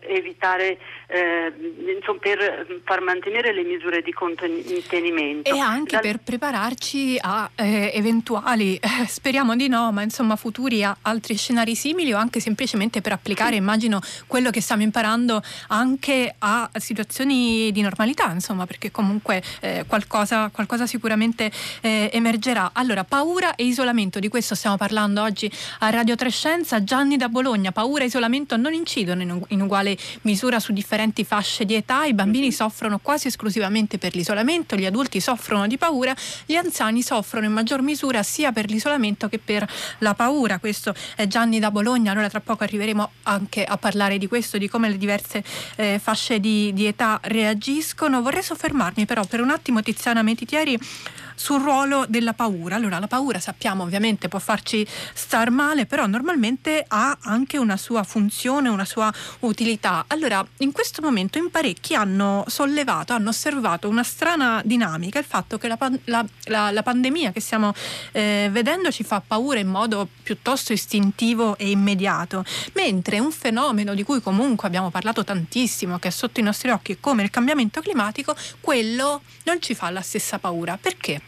eh, 0.00 0.16
evitare, 0.16 0.78
eh, 1.08 1.52
insomma, 1.96 2.18
per 2.20 2.66
far 2.84 3.00
mantenere 3.00 3.52
le 3.52 3.64
misure 3.64 4.00
di 4.02 4.12
contenimento. 4.12 5.52
E 5.52 5.58
anche 5.58 5.92
Dal... 5.92 6.02
per 6.02 6.18
prepararci 6.18 7.18
a 7.20 7.50
eh, 7.56 7.90
eventuali, 7.94 8.76
eh, 8.76 9.06
speriamo 9.06 9.56
di 9.56 9.68
no, 9.68 9.90
ma 9.90 10.02
insomma 10.02 10.36
futuri 10.36 10.84
a 10.84 10.96
altri 11.02 11.36
scenari 11.36 11.74
simili 11.74 12.12
o 12.12 12.16
anche 12.16 12.38
semplicemente 12.40 13.00
per 13.00 13.12
applicare, 13.12 13.56
immagino, 13.56 14.00
quello 14.26 14.50
che 14.50 14.60
stiamo 14.60 14.82
imparando 14.82 15.42
anche 15.68 16.34
a 16.38 16.70
situazioni 16.76 17.70
di 17.72 17.80
normalità, 17.82 18.30
insomma, 18.30 18.66
perché 18.66 18.90
comunque 18.92 19.42
eh, 19.60 19.84
qualcosa, 19.86 20.50
qualcosa, 20.52 20.86
sicuramente 20.86 21.50
eh, 21.80 22.08
emergerà. 22.12 22.70
Allora, 22.72 23.02
paura 23.02 23.56
e 23.56 23.64
isolamento, 23.64 24.20
di 24.20 24.28
questo 24.28 24.54
stiamo 24.54 24.76
parlando 24.76 25.22
oggi 25.22 25.50
a 25.78 25.90
Radio 25.90 26.14
Trescenza. 26.14 26.82
Gianni 26.84 27.16
da 27.16 27.28
Bologna, 27.28 27.72
paura 27.72 28.02
e 28.02 28.06
isolamento 28.06 28.56
non 28.56 28.72
incidono 28.72 29.22
in, 29.22 29.40
in 29.48 29.60
uguale 29.60 29.96
misura 30.22 30.60
su 30.60 30.72
differenti 30.72 31.24
fasce 31.24 31.64
di 31.64 31.74
età, 31.74 32.04
i 32.04 32.14
bambini 32.14 32.52
soffrono 32.52 32.98
quasi 32.98 33.28
esclusivamente 33.28 33.98
per 33.98 34.14
l'isolamento, 34.14 34.76
gli 34.76 34.86
adulti 34.86 35.20
soffrono 35.20 35.66
di 35.66 35.78
paura, 35.78 36.14
gli 36.44 36.54
anziani 36.54 37.02
soffrono 37.02 37.46
in 37.46 37.52
maggior 37.52 37.82
misura 37.82 38.22
sia 38.22 38.52
per 38.52 38.68
l'isolamento 38.68 39.28
che 39.28 39.38
per 39.38 39.66
la 39.98 40.14
paura. 40.14 40.58
Questo 40.58 40.94
è 41.14 41.26
Gianni 41.26 41.58
da 41.58 41.70
Bologna, 41.70 42.12
allora 42.12 42.28
tra 42.28 42.40
poco 42.40 42.64
arriveremo 42.64 43.10
anche 43.24 43.64
a 43.64 43.76
parlare 43.76 44.18
di 44.18 44.26
questo, 44.26 44.58
di 44.58 44.68
come 44.68 44.88
le 44.88 44.98
diverse 44.98 45.42
eh, 45.76 46.00
fasce 46.02 46.40
di, 46.40 46.72
di 46.72 46.86
età 46.86 47.18
reagiscono. 47.22 48.22
Vorrei 48.22 48.42
soffermarmi 48.42 49.06
però 49.06 49.24
per 49.24 49.40
un 49.40 49.50
attimo 49.50 49.82
Tiziana 49.82 50.22
Metitieri 50.22 50.78
sul 51.36 51.60
ruolo 51.60 52.04
della 52.08 52.32
paura. 52.32 52.74
Allora, 52.74 52.98
la 52.98 53.06
paura 53.06 53.38
sappiamo 53.38 53.84
ovviamente 53.84 54.26
può 54.26 54.40
farci 54.40 54.84
star 55.14 55.50
male, 55.50 55.86
però 55.86 56.06
normalmente 56.06 56.84
ha 56.88 57.16
anche 57.22 57.58
una 57.58 57.76
sua 57.76 58.02
funzione, 58.02 58.68
una 58.68 58.84
sua 58.84 59.12
utilità. 59.40 60.04
Allora, 60.08 60.44
in 60.58 60.72
questo 60.72 61.02
momento 61.02 61.38
in 61.38 61.50
parecchi 61.50 61.94
hanno 61.94 62.44
sollevato, 62.48 63.12
hanno 63.12 63.28
osservato 63.28 63.88
una 63.88 64.02
strana 64.02 64.62
dinamica, 64.64 65.18
il 65.18 65.24
fatto 65.24 65.58
che 65.58 65.68
la, 65.68 65.78
la, 66.04 66.24
la, 66.44 66.70
la 66.70 66.82
pandemia 66.82 67.30
che 67.32 67.40
stiamo 67.40 67.72
eh, 68.12 68.48
vedendo 68.50 68.90
ci 68.90 69.04
fa 69.04 69.22
paura 69.24 69.60
in 69.60 69.68
modo 69.68 70.08
piuttosto 70.22 70.72
istintivo 70.72 71.56
e 71.58 71.70
immediato, 71.70 72.44
mentre 72.72 73.18
un 73.18 73.30
fenomeno 73.30 73.94
di 73.94 74.02
cui 74.02 74.20
comunque 74.20 74.66
abbiamo 74.66 74.90
parlato 74.90 75.22
tantissimo, 75.22 75.98
che 75.98 76.08
è 76.08 76.10
sotto 76.10 76.40
i 76.40 76.42
nostri 76.42 76.70
occhi, 76.70 76.98
come 76.98 77.22
il 77.22 77.30
cambiamento 77.30 77.80
climatico, 77.80 78.34
quello 78.60 79.20
non 79.44 79.60
ci 79.60 79.74
fa 79.74 79.90
la 79.90 80.00
stessa 80.00 80.38
paura. 80.38 80.78
Perché? 80.80 81.25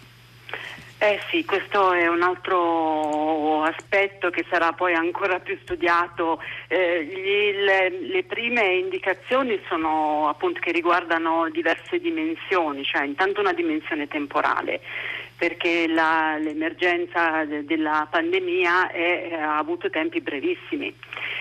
Eh 1.01 1.21
sì, 1.31 1.45
questo 1.45 1.93
è 1.93 2.09
un 2.09 2.23
altro 2.23 3.63
aspetto 3.63 4.31
che 4.31 4.45
sarà 4.51 4.73
poi 4.73 4.95
ancora 4.95 5.39
più 5.39 5.57
studiato. 5.63 6.41
Eh, 6.67 7.05
gli, 7.05 7.57
le, 7.57 7.89
le, 8.01 8.25
prime 8.25 8.65
indicazioni 8.75 9.61
sono 9.69 10.29
appunto 10.29 10.59
che 10.59 10.73
riguardano 10.73 11.49
diverse 11.51 12.01
dimensioni, 12.01 12.83
cioè 12.83 13.05
intanto 13.05 13.39
una 13.39 13.53
dimensione 13.53 14.09
temporale 14.09 14.81
perché 15.39 15.87
la, 15.87 16.37
l'emergenza 16.37 17.45
de, 17.45 17.65
della 17.65 18.09
pandemia 18.11 18.91
è, 18.91 19.33
ha 19.41 19.57
avuto 19.57 19.89
tempi 19.89 20.21
brevissimi 20.21 20.93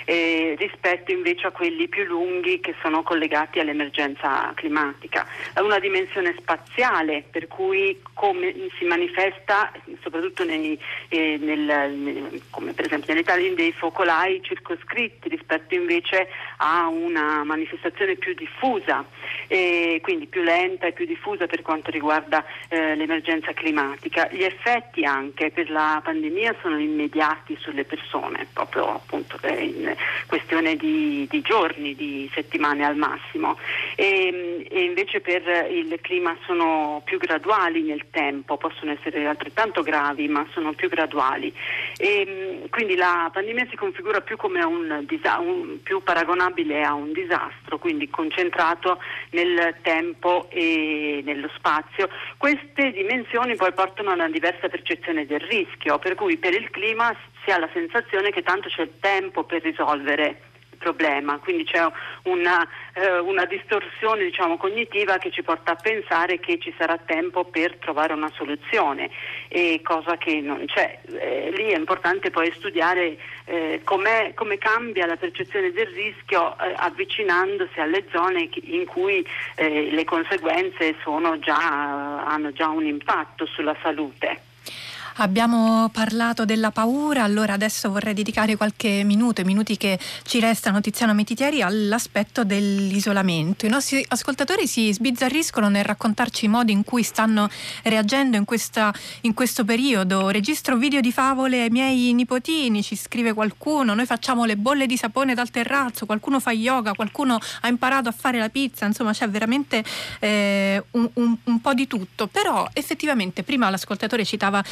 eh, 0.05 0.55
rispetto 0.57 1.11
invece 1.11 1.47
a 1.47 1.51
quelli 1.51 1.87
più 1.87 2.03
lunghi 2.03 2.59
che 2.59 2.75
sono 2.81 3.01
collegati 3.01 3.59
all'emergenza 3.59 4.51
climatica. 4.53 5.25
È 5.51 5.59
una 5.59 5.79
dimensione 5.79 6.35
spaziale 6.37 7.23
per 7.29 7.47
cui 7.47 7.99
come 8.13 8.53
si 8.77 8.85
manifesta 8.85 9.71
soprattutto 10.01 10.43
nei, 10.45 10.79
eh, 11.09 11.37
nel, 11.39 12.39
come 12.51 12.73
per 12.73 12.85
esempio 12.85 13.13
nell'Italia 13.13 13.53
dei 13.55 13.71
focolai 13.71 14.41
circoscritti 14.43 15.27
rispetto 15.29 15.73
invece 15.73 16.27
a 16.57 16.87
una 16.87 17.43
manifestazione 17.43 18.15
più 18.15 18.35
diffusa, 18.35 19.03
eh, 19.47 19.99
quindi 20.03 20.27
più 20.27 20.43
lenta 20.43 20.85
e 20.85 20.91
più 20.91 21.05
diffusa 21.05 21.47
per 21.47 21.63
quanto 21.63 21.89
riguarda 21.89 22.45
eh, 22.69 22.95
l'emergenza 22.95 23.53
climatica 23.53 23.86
drammatica. 23.87 24.27
Gli 24.31 24.43
effetti 24.43 25.05
anche 25.05 25.51
per 25.51 25.69
la 25.69 26.01
pandemia 26.03 26.55
sono 26.61 26.77
immediati 26.77 27.57
sulle 27.59 27.85
persone, 27.85 28.47
proprio 28.51 28.95
appunto 28.95 29.37
eh, 29.41 29.63
in 29.63 29.95
questione 30.27 30.75
di, 30.75 31.25
di 31.29 31.41
giorni, 31.41 31.95
di 31.95 32.29
settimane 32.33 32.85
al 32.85 32.95
massimo. 32.95 33.57
E, 33.95 34.65
e, 34.69 34.83
invece 34.83 35.21
per 35.21 35.67
il 35.71 35.97
clima 36.01 36.35
sono 36.45 37.01
più 37.05 37.17
graduali 37.17 37.81
nel 37.81 38.05
tempo, 38.11 38.57
possono 38.57 38.91
essere 38.91 39.25
altrettanto 39.25 39.81
gravi, 39.81 40.27
ma 40.27 40.45
sono 40.51 40.73
più 40.73 40.89
graduali. 40.89 41.53
E, 41.97 42.67
quindi 42.69 42.95
la 42.95 43.29
pandemia 43.31 43.67
si 43.69 43.75
configura 43.75 44.21
più 44.21 44.35
come 44.35 44.63
un, 44.63 45.05
un 45.39 45.79
più 45.81 46.03
paragonabile 46.03 46.83
a 46.83 46.93
un 46.93 47.11
disastro, 47.11 47.77
quindi 47.77 48.09
concentrato 48.09 48.99
nel 49.31 49.75
tempo 49.81 50.47
e 50.49 51.21
nello 51.23 51.49
spazio. 51.55 52.09
Queste 52.37 52.91
dimensioni 52.91 53.55
poi 53.55 53.73
portano 53.77 54.09
a 54.09 54.13
una 54.15 54.27
diversa 54.27 54.69
percezione 54.69 55.27
del 55.27 55.39
rischio, 55.39 55.99
per 55.99 56.15
cui 56.15 56.37
per 56.37 56.55
il 56.55 56.71
clima 56.71 57.15
si 57.45 57.51
ha 57.51 57.59
la 57.59 57.69
sensazione 57.71 58.31
che 58.31 58.41
tanto 58.41 58.69
c'è 58.69 58.89
tempo 58.99 59.43
per 59.43 59.61
risolvere 59.61 60.41
problema, 60.77 61.37
quindi 61.39 61.63
c'è 61.65 61.85
una, 62.23 62.67
eh, 62.93 63.19
una 63.19 63.45
distorsione 63.45 64.23
diciamo, 64.23 64.57
cognitiva 64.57 65.17
che 65.17 65.31
ci 65.31 65.43
porta 65.43 65.71
a 65.73 65.75
pensare 65.75 66.39
che 66.39 66.59
ci 66.59 66.73
sarà 66.77 66.97
tempo 66.97 67.45
per 67.45 67.75
trovare 67.77 68.13
una 68.13 68.31
soluzione, 68.35 69.09
e 69.47 69.81
cosa 69.83 70.17
che 70.17 70.39
non 70.41 70.65
c'è. 70.65 70.99
Eh, 71.19 71.51
lì 71.55 71.71
è 71.71 71.77
importante 71.77 72.29
poi 72.29 72.51
studiare 72.53 73.17
eh, 73.45 73.81
come 73.83 74.57
cambia 74.57 75.05
la 75.05 75.15
percezione 75.15 75.71
del 75.71 75.87
rischio 75.87 76.57
eh, 76.59 76.73
avvicinandosi 76.75 77.79
alle 77.79 78.05
zone 78.11 78.49
in 78.63 78.85
cui 78.85 79.25
eh, 79.55 79.89
le 79.91 80.03
conseguenze 80.03 80.95
già, 81.39 82.25
hanno 82.25 82.51
già 82.51 82.67
un 82.67 82.85
impatto 82.85 83.45
sulla 83.45 83.75
salute. 83.81 84.41
Abbiamo 85.19 85.89
parlato 85.89 86.45
della 86.45 86.69
paura, 86.69 87.23
allora 87.23 87.53
adesso 87.53 87.89
vorrei 87.89 88.13
dedicare 88.13 88.55
qualche 88.55 89.01
minuto, 89.03 89.41
i 89.41 89.45
minuti 89.45 89.75
che 89.75 89.97
ci 90.21 90.39
restano, 90.39 90.79
Tiziano 90.79 91.15
Metitieri, 91.15 91.63
all'aspetto 91.63 92.43
dell'isolamento. 92.43 93.65
I 93.65 93.69
nostri 93.69 94.05
ascoltatori 94.09 94.67
si 94.67 94.93
sbizzarriscono 94.93 95.69
nel 95.69 95.83
raccontarci 95.85 96.45
i 96.45 96.49
modi 96.49 96.71
in 96.71 96.83
cui 96.83 97.01
stanno 97.01 97.49
reagendo 97.83 98.37
in, 98.37 98.45
questa, 98.45 98.93
in 99.21 99.33
questo 99.33 99.65
periodo. 99.65 100.29
Registro 100.29 100.77
video 100.77 101.01
di 101.01 101.11
favole 101.11 101.63
ai 101.63 101.69
miei 101.71 102.13
nipotini, 102.13 102.83
ci 102.83 102.95
scrive 102.95 103.33
qualcuno, 103.33 103.95
noi 103.95 104.05
facciamo 104.05 104.45
le 104.45 104.55
bolle 104.55 104.85
di 104.85 104.97
sapone 104.97 105.33
dal 105.33 105.49
terrazzo, 105.49 106.05
qualcuno 106.05 106.39
fa 106.39 106.51
yoga, 106.51 106.93
qualcuno 106.93 107.39
ha 107.61 107.67
imparato 107.67 108.07
a 108.07 108.13
fare 108.15 108.37
la 108.37 108.49
pizza, 108.49 108.85
insomma 108.85 109.13
c'è 109.13 109.27
veramente 109.27 109.83
eh, 110.19 110.83
un, 110.91 111.09
un, 111.13 111.35
un, 111.43 111.59
po' 111.59 111.73
di 111.73 111.87
tutto. 111.87 112.27
Però 112.27 112.67
effettivamente 112.73 113.41
prima 113.41 113.67
l'ascoltatore 113.71 114.23
citava 114.23 114.63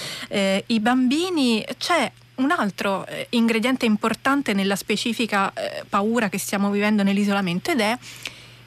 i 0.65 0.79
bambini 0.79 1.65
c'è 1.77 2.11
un 2.35 2.51
altro 2.51 3.05
eh, 3.05 3.27
ingrediente 3.31 3.85
importante 3.85 4.53
nella 4.53 4.75
specifica 4.75 5.53
eh, 5.53 5.83
paura 5.87 6.29
che 6.29 6.37
stiamo 6.37 6.69
vivendo 6.69 7.03
nell'isolamento 7.03 7.71
ed 7.71 7.79
è 7.79 7.97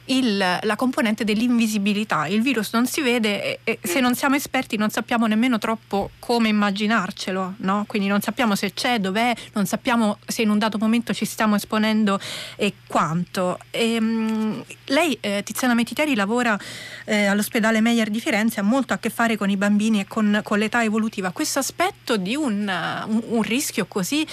il, 0.09 0.37
la 0.37 0.75
componente 0.75 1.23
dell'invisibilità. 1.23 2.27
Il 2.27 2.41
virus 2.41 2.73
non 2.73 2.85
si 2.85 3.01
vede 3.01 3.43
e, 3.43 3.59
e, 3.63 3.79
se 3.81 3.99
non 3.99 4.15
siamo 4.15 4.35
esperti 4.35 4.77
non 4.77 4.89
sappiamo 4.89 5.27
nemmeno 5.27 5.57
troppo 5.57 6.11
come 6.19 6.49
immaginarcelo, 6.49 7.55
no? 7.57 7.83
quindi 7.87 8.07
non 8.07 8.21
sappiamo 8.21 8.55
se 8.55 8.73
c'è, 8.73 8.99
dov'è, 8.99 9.33
non 9.53 9.65
sappiamo 9.65 10.17
se 10.25 10.41
in 10.41 10.49
un 10.49 10.57
dato 10.57 10.77
momento 10.77 11.13
ci 11.13 11.25
stiamo 11.25 11.55
esponendo 11.55 12.19
e 12.55 12.73
quanto. 12.87 13.59
E, 13.71 13.93
ehm, 13.95 14.05
mh, 14.05 14.63
lei, 14.85 15.17
eh, 15.21 15.43
Tiziana 15.43 15.73
Metiteri, 15.73 16.15
lavora 16.15 16.57
eh, 17.05 17.25
all'ospedale 17.25 17.81
Meyer 17.81 18.09
di 18.09 18.19
Firenze, 18.19 18.59
ha 18.59 18.63
molto 18.63 18.93
a 18.93 18.97
che 18.97 19.09
fare 19.09 19.37
con 19.37 19.49
i 19.49 19.57
bambini 19.57 20.01
e 20.01 20.07
con, 20.07 20.41
con 20.43 20.57
l'età 20.57 20.83
evolutiva. 20.83 21.31
Questo 21.31 21.59
aspetto 21.59 22.17
di 22.17 22.35
un, 22.35 22.71
un, 23.07 23.21
un 23.27 23.41
rischio 23.41 23.85
così 23.85 24.25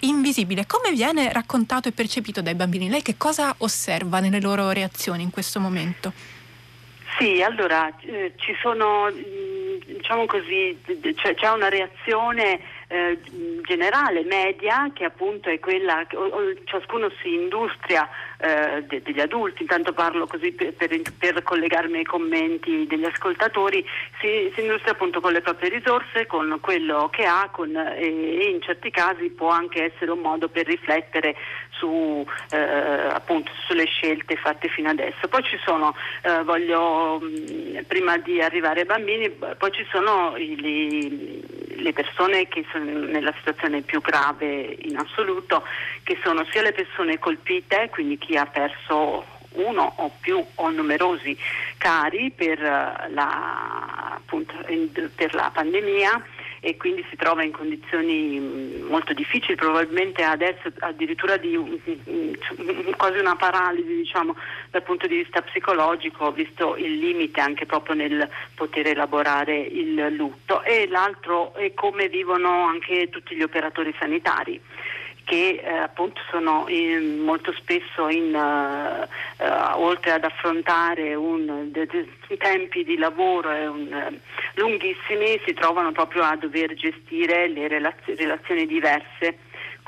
invisibile, 0.00 0.66
come 0.66 0.92
viene 0.92 1.32
raccontato 1.32 1.88
e 1.88 1.92
percepito 1.92 2.40
dai 2.40 2.54
bambini? 2.54 2.88
Lei 2.88 3.02
che 3.02 3.16
cosa 3.16 3.54
osserva 3.58 4.20
nelle 4.20 4.40
loro 4.40 4.70
reazioni? 4.70 5.17
In 5.22 5.30
questo 5.30 5.60
momento? 5.60 6.12
Sì, 7.18 7.42
allora 7.42 7.92
eh, 8.00 8.32
ci 8.36 8.54
sono, 8.60 9.10
diciamo 9.10 10.26
così, 10.26 10.78
c'è, 11.16 11.34
c'è 11.34 11.50
una 11.50 11.68
reazione 11.68 12.60
eh, 12.88 13.18
generale, 13.64 14.24
media, 14.24 14.90
che 14.94 15.04
appunto 15.04 15.50
è 15.50 15.58
quella 15.58 16.06
che 16.06 16.16
o, 16.16 16.24
o, 16.24 16.40
ciascuno 16.64 17.10
si 17.20 17.34
industria 17.34 18.08
eh, 18.38 18.82
de, 18.88 19.02
degli 19.02 19.20
adulti, 19.20 19.62
intanto 19.62 19.92
parlo 19.92 20.26
così 20.26 20.52
per, 20.52 20.72
per, 20.72 21.00
per, 21.18 21.42
collegarmi 21.42 21.98
ai 21.98 22.04
commenti 22.04 22.86
degli 22.86 23.04
ascoltatori, 23.04 23.84
si, 24.20 24.50
si, 24.54 24.62
industria 24.62 24.92
appunto 24.92 25.20
con 25.20 25.32
le 25.32 25.42
proprie 25.42 25.68
risorse, 25.68 26.26
con 26.26 26.58
quello 26.62 27.10
che 27.10 27.26
ha 27.26 27.50
con, 27.52 27.76
e, 27.76 28.40
e, 28.40 28.48
in 28.48 28.62
certi 28.62 28.90
casi 28.90 29.28
può 29.28 29.50
anche 29.50 29.92
essere 29.92 30.10
un 30.10 30.20
modo 30.20 30.48
per 30.48 30.66
riflettere 30.66 31.36
su, 31.70 32.26
eh, 32.50 32.58
appunto, 32.58 33.50
sulle 33.66 33.84
scelte 33.84 34.36
fatte 34.36 34.68
fino 34.68 34.88
adesso. 34.88 35.28
Poi 35.28 35.42
ci 35.42 35.58
sono, 35.62 35.94
eh, 36.22 36.42
voglio, 36.42 37.20
prima 37.86 38.16
di 38.16 38.40
arrivare 38.40 38.80
ai 38.80 38.86
bambini, 38.86 39.28
poi 39.30 39.72
ci 39.72 39.86
sono 39.90 40.34
i, 40.36 41.44
le 41.78 41.92
persone 41.92 42.48
che 42.48 42.64
sono 42.70 42.84
nella 42.84 43.32
situazione 43.36 43.82
più 43.82 44.00
grave 44.00 44.76
in 44.80 44.96
assoluto, 44.96 45.64
che 46.02 46.18
sono 46.22 46.44
sia 46.50 46.62
le 46.62 46.72
persone 46.72 47.18
colpite, 47.18 47.88
quindi 47.90 48.18
chi 48.18 48.36
ha 48.36 48.46
perso 48.46 49.24
uno 49.52 49.92
o 49.96 50.12
più 50.20 50.44
o 50.56 50.70
numerosi 50.70 51.36
cari 51.78 52.30
per 52.30 52.58
eh, 52.62 53.10
la, 53.10 54.12
appunto, 54.14 54.54
per 55.14 55.34
la 55.34 55.50
pandemia 55.52 56.22
e 56.60 56.76
quindi 56.76 57.04
si 57.08 57.16
trova 57.16 57.42
in 57.42 57.52
condizioni 57.52 58.38
mm, 58.38 58.86
molto 58.88 59.12
difficili, 59.12 59.54
probabilmente 59.54 60.22
adesso 60.22 60.72
addirittura 60.80 61.36
di 61.36 61.56
quasi 62.96 63.18
una 63.18 63.36
paralisi 63.36 63.94
diciamo, 63.94 64.36
dal 64.70 64.82
punto 64.82 65.06
di 65.06 65.16
vista 65.16 65.42
psicologico, 65.42 66.32
visto 66.32 66.76
il 66.76 66.98
limite 66.98 67.40
anche 67.40 67.66
proprio 67.66 67.94
nel 67.94 68.28
poter 68.54 68.88
elaborare 68.88 69.58
il 69.58 70.14
lutto. 70.14 70.62
E 70.62 70.88
l'altro 70.88 71.54
è 71.54 71.72
come 71.74 72.08
vivono 72.08 72.64
anche 72.64 73.08
tutti 73.10 73.34
gli 73.34 73.42
operatori 73.42 73.94
sanitari 73.98 74.60
che 75.28 75.60
eh, 75.62 75.68
appunto 75.76 76.22
sono 76.30 76.64
in, 76.68 77.18
molto 77.18 77.52
spesso 77.52 78.08
in, 78.08 78.34
uh, 78.34 79.44
uh, 79.44 79.82
oltre 79.82 80.12
ad 80.12 80.24
affrontare 80.24 81.14
un, 81.14 81.70
de, 81.70 81.84
de, 81.84 82.08
tempi 82.38 82.82
di 82.82 82.96
lavoro 82.96 83.50
un, 83.50 83.92
uh, 83.92 84.18
lunghissimi 84.54 85.38
si 85.44 85.52
trovano 85.52 85.92
proprio 85.92 86.22
a 86.22 86.34
dover 86.34 86.72
gestire 86.72 87.46
le 87.48 87.68
relaz- 87.68 88.16
relazioni 88.16 88.64
diverse 88.64 89.36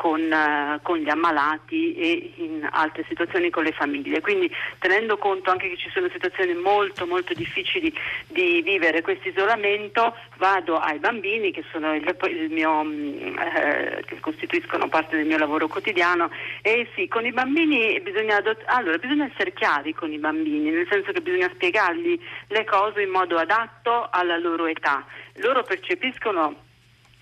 con, 0.01 0.23
uh, 0.23 0.81
con, 0.81 0.97
gli 0.97 1.11
ammalati 1.11 1.95
e 1.95 2.33
in 2.37 2.67
altre 2.71 3.05
situazioni 3.07 3.51
con 3.51 3.65
le 3.65 3.73
famiglie. 3.73 4.23
Quindi 4.23 4.51
tenendo 4.79 5.19
conto 5.19 5.51
anche 5.51 5.69
che 5.69 5.77
ci 5.77 5.91
sono 5.91 6.09
situazioni 6.11 6.55
molto 6.55 7.07
molto 7.07 7.35
difficili 7.35 7.93
di 8.27 8.63
vivere 8.63 9.03
questo 9.03 9.29
isolamento, 9.29 10.17
vado 10.39 10.79
ai 10.79 10.99
bambini 10.99 11.53
che, 11.53 11.63
mio, 12.49 12.81
uh, 12.81 14.01
che 14.07 14.21
costituiscono 14.21 14.89
parte 14.89 15.19
del 15.19 15.27
mio 15.27 15.37
lavoro 15.37 15.69
quotidiano 15.69 16.31
e 16.63 16.89
sì, 16.95 17.07
con 17.07 17.27
i 17.27 17.33
bambini 17.33 18.01
bisogna, 18.01 18.37
adott- 18.37 18.65
allora, 18.69 18.97
bisogna 18.97 19.29
essere 19.31 19.53
chiari 19.53 19.93
con 19.93 20.11
i 20.11 20.19
bambini, 20.19 20.71
nel 20.71 20.87
senso 20.89 21.13
che 21.13 21.21
bisogna 21.21 21.51
spiegargli 21.53 22.19
le 22.47 22.65
cose 22.65 23.03
in 23.03 23.11
modo 23.11 23.37
adatto 23.37 24.09
alla 24.11 24.39
loro 24.39 24.65
età. 24.65 25.05
Loro 25.35 25.63
percepiscono 25.63 26.69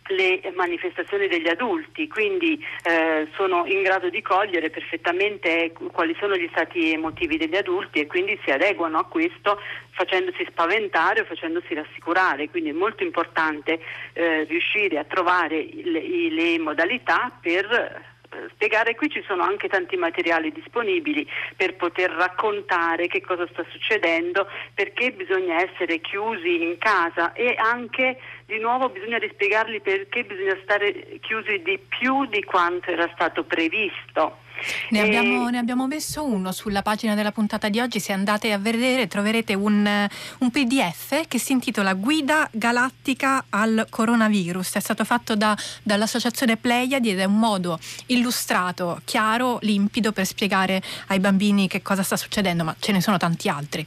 le 0.09 0.41
manifestazioni 0.55 1.29
degli 1.29 1.49
adulti, 1.49 2.09
quindi 2.09 2.63
eh, 2.83 3.29
sono 3.35 3.67
in 3.67 3.83
grado 3.83 4.09
di 4.09 4.23
cogliere 4.23 4.71
perfettamente 4.71 5.73
quali 5.93 6.17
sono 6.19 6.37
gli 6.37 6.49
stati 6.51 6.93
emotivi 6.93 7.37
degli 7.37 7.57
adulti 7.57 8.01
e 8.01 8.07
quindi 8.07 8.39
si 8.45 8.51
adeguano 8.51 8.99
a 8.99 9.05
questo 9.05 9.61
facendosi 9.91 10.47
spaventare 10.49 11.21
o 11.21 11.25
facendosi 11.25 11.75
rassicurare, 11.75 12.49
quindi 12.49 12.71
è 12.71 12.73
molto 12.75 13.03
importante 13.03 13.81
eh, 14.13 14.45
riuscire 14.45 14.99
a 14.99 15.05
trovare 15.05 15.69
le, 15.73 16.31
le 16.31 16.59
modalità 16.59 17.33
per 17.41 18.17
spiegare, 18.53 18.95
qui 18.95 19.09
ci 19.09 19.23
sono 19.27 19.43
anche 19.43 19.69
tanti 19.69 19.97
materiali 19.97 20.53
disponibili 20.53 21.27
per 21.57 21.75
poter 21.77 22.11
raccontare 22.11 23.07
che 23.07 23.21
cosa 23.21 23.47
sta 23.51 23.65
succedendo, 23.71 24.49
perché 24.75 25.13
bisogna 25.13 25.61
essere 25.61 26.01
chiusi 26.01 26.63
in 26.63 26.79
casa 26.79 27.33
e 27.33 27.55
anche 27.57 28.19
di 28.47 28.59
nuovo 28.59 28.89
bisogna 28.89 29.19
rispiegarli 29.19 29.81
perché 29.81 30.25
bisogna 30.25 30.57
stare 30.63 31.19
chiusi 31.21 31.63
di 31.63 31.79
più 31.79 32.27
di 32.27 32.43
quanto 32.45 32.91
era 32.91 33.11
stato 33.15 33.45
previsto. 33.45 34.47
Ne 34.91 35.01
abbiamo, 35.01 35.49
ne 35.49 35.59
abbiamo, 35.59 35.87
messo 35.87 36.25
uno 36.25 36.53
sulla 36.53 36.83
pagina 36.83 37.15
della 37.15 37.33
puntata 37.33 37.69
di 37.69 37.81
oggi, 37.81 38.01
se 38.01 38.13
andate 38.13 38.53
a 38.53 38.59
vedere 38.59 39.07
troverete 39.07 39.55
un, 39.55 40.09
un 40.39 40.51
pdf 40.51 41.27
che 41.29 41.39
si 41.39 41.53
intitola 41.53 41.95
Guida 41.95 42.49
galattica 42.53 43.45
al 43.51 43.87
coronavirus, 43.89 44.75
è 44.75 44.81
stato 44.81 45.05
fatto 45.05 45.37
da, 45.37 45.57
dall'associazione 45.83 46.57
Pleiadi 46.57 47.11
ed 47.11 47.21
è 47.21 47.25
un 47.25 47.39
modo 47.39 47.79
illustrato, 48.07 49.01
chiaro, 49.05 49.59
limpido 49.63 50.13
per 50.13 50.27
spiegare 50.27 50.83
ai 51.09 51.21
bambini 51.21 51.69
che 51.69 51.83
cosa 51.83 52.03
sta 52.03 52.17
succedendo, 52.17 52.65
ma 52.65 52.75
ce 52.79 52.93
ne 52.93 53.01
sono 53.01 53.17
tanti 53.17 53.49
altri. 53.49 53.87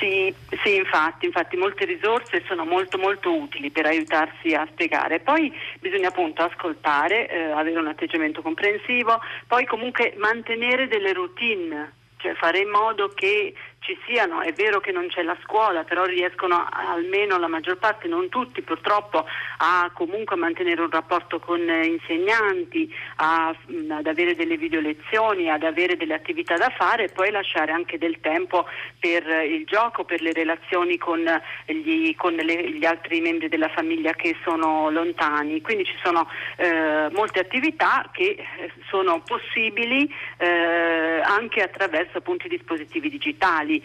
Sì, 0.00 0.34
sì 0.62 0.76
infatti, 0.76 1.26
infatti, 1.26 1.58
molte 1.58 1.84
risorse 1.84 2.42
sono 2.46 2.64
molto 2.64 2.96
molto 2.96 3.36
utili 3.36 3.70
per 3.70 3.84
aiutarsi 3.84 4.54
a 4.54 4.66
spiegare. 4.72 5.20
Poi 5.20 5.52
bisogna 5.78 6.08
appunto 6.08 6.42
ascoltare, 6.42 7.28
eh, 7.28 7.50
avere 7.50 7.78
un 7.78 7.86
atteggiamento 7.86 8.40
comprensivo, 8.40 9.20
poi 9.46 9.66
comunque 9.66 10.14
mantenere 10.16 10.88
delle 10.88 11.12
routine, 11.12 11.92
cioè 12.16 12.32
fare 12.32 12.60
in 12.60 12.70
modo 12.70 13.08
che 13.08 13.52
ci 13.90 13.98
siano, 14.06 14.40
è 14.40 14.52
vero 14.52 14.78
che 14.78 14.92
non 14.92 15.08
c'è 15.08 15.22
la 15.22 15.36
scuola, 15.42 15.82
però 15.82 16.04
riescono 16.04 16.64
almeno 16.70 17.38
la 17.38 17.48
maggior 17.48 17.76
parte, 17.78 18.06
non 18.06 18.28
tutti 18.28 18.62
purtroppo, 18.62 19.26
a 19.58 19.90
comunque 19.92 20.36
mantenere 20.36 20.80
un 20.80 20.90
rapporto 20.90 21.40
con 21.40 21.60
insegnanti, 21.60 22.92
a, 23.16 23.48
ad 23.48 24.06
avere 24.06 24.36
delle 24.36 24.56
video 24.56 24.80
lezioni, 24.80 25.50
ad 25.50 25.64
avere 25.64 25.96
delle 25.96 26.14
attività 26.14 26.56
da 26.56 26.72
fare 26.76 27.04
e 27.04 27.08
poi 27.08 27.30
lasciare 27.32 27.72
anche 27.72 27.98
del 27.98 28.20
tempo 28.20 28.66
per 28.98 29.26
il 29.26 29.64
gioco, 29.64 30.04
per 30.04 30.20
le 30.20 30.32
relazioni 30.32 30.96
con, 30.96 31.24
gli, 31.66 32.14
con 32.14 32.34
le, 32.34 32.70
gli 32.70 32.84
altri 32.84 33.20
membri 33.20 33.48
della 33.48 33.70
famiglia 33.70 34.12
che 34.12 34.36
sono 34.44 34.88
lontani. 34.90 35.60
Quindi 35.60 35.84
ci 35.84 35.96
sono 36.02 36.28
eh, 36.56 37.08
molte 37.12 37.40
attività 37.40 38.08
che 38.12 38.36
eh, 38.36 38.72
sono 38.88 39.20
possibili 39.26 40.12
eh, 40.36 41.20
anche 41.24 41.62
attraverso 41.62 42.18
appunto 42.18 42.46
i 42.46 42.50
dispositivi 42.50 43.10
digitali 43.10 43.79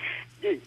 eh, 0.46 0.62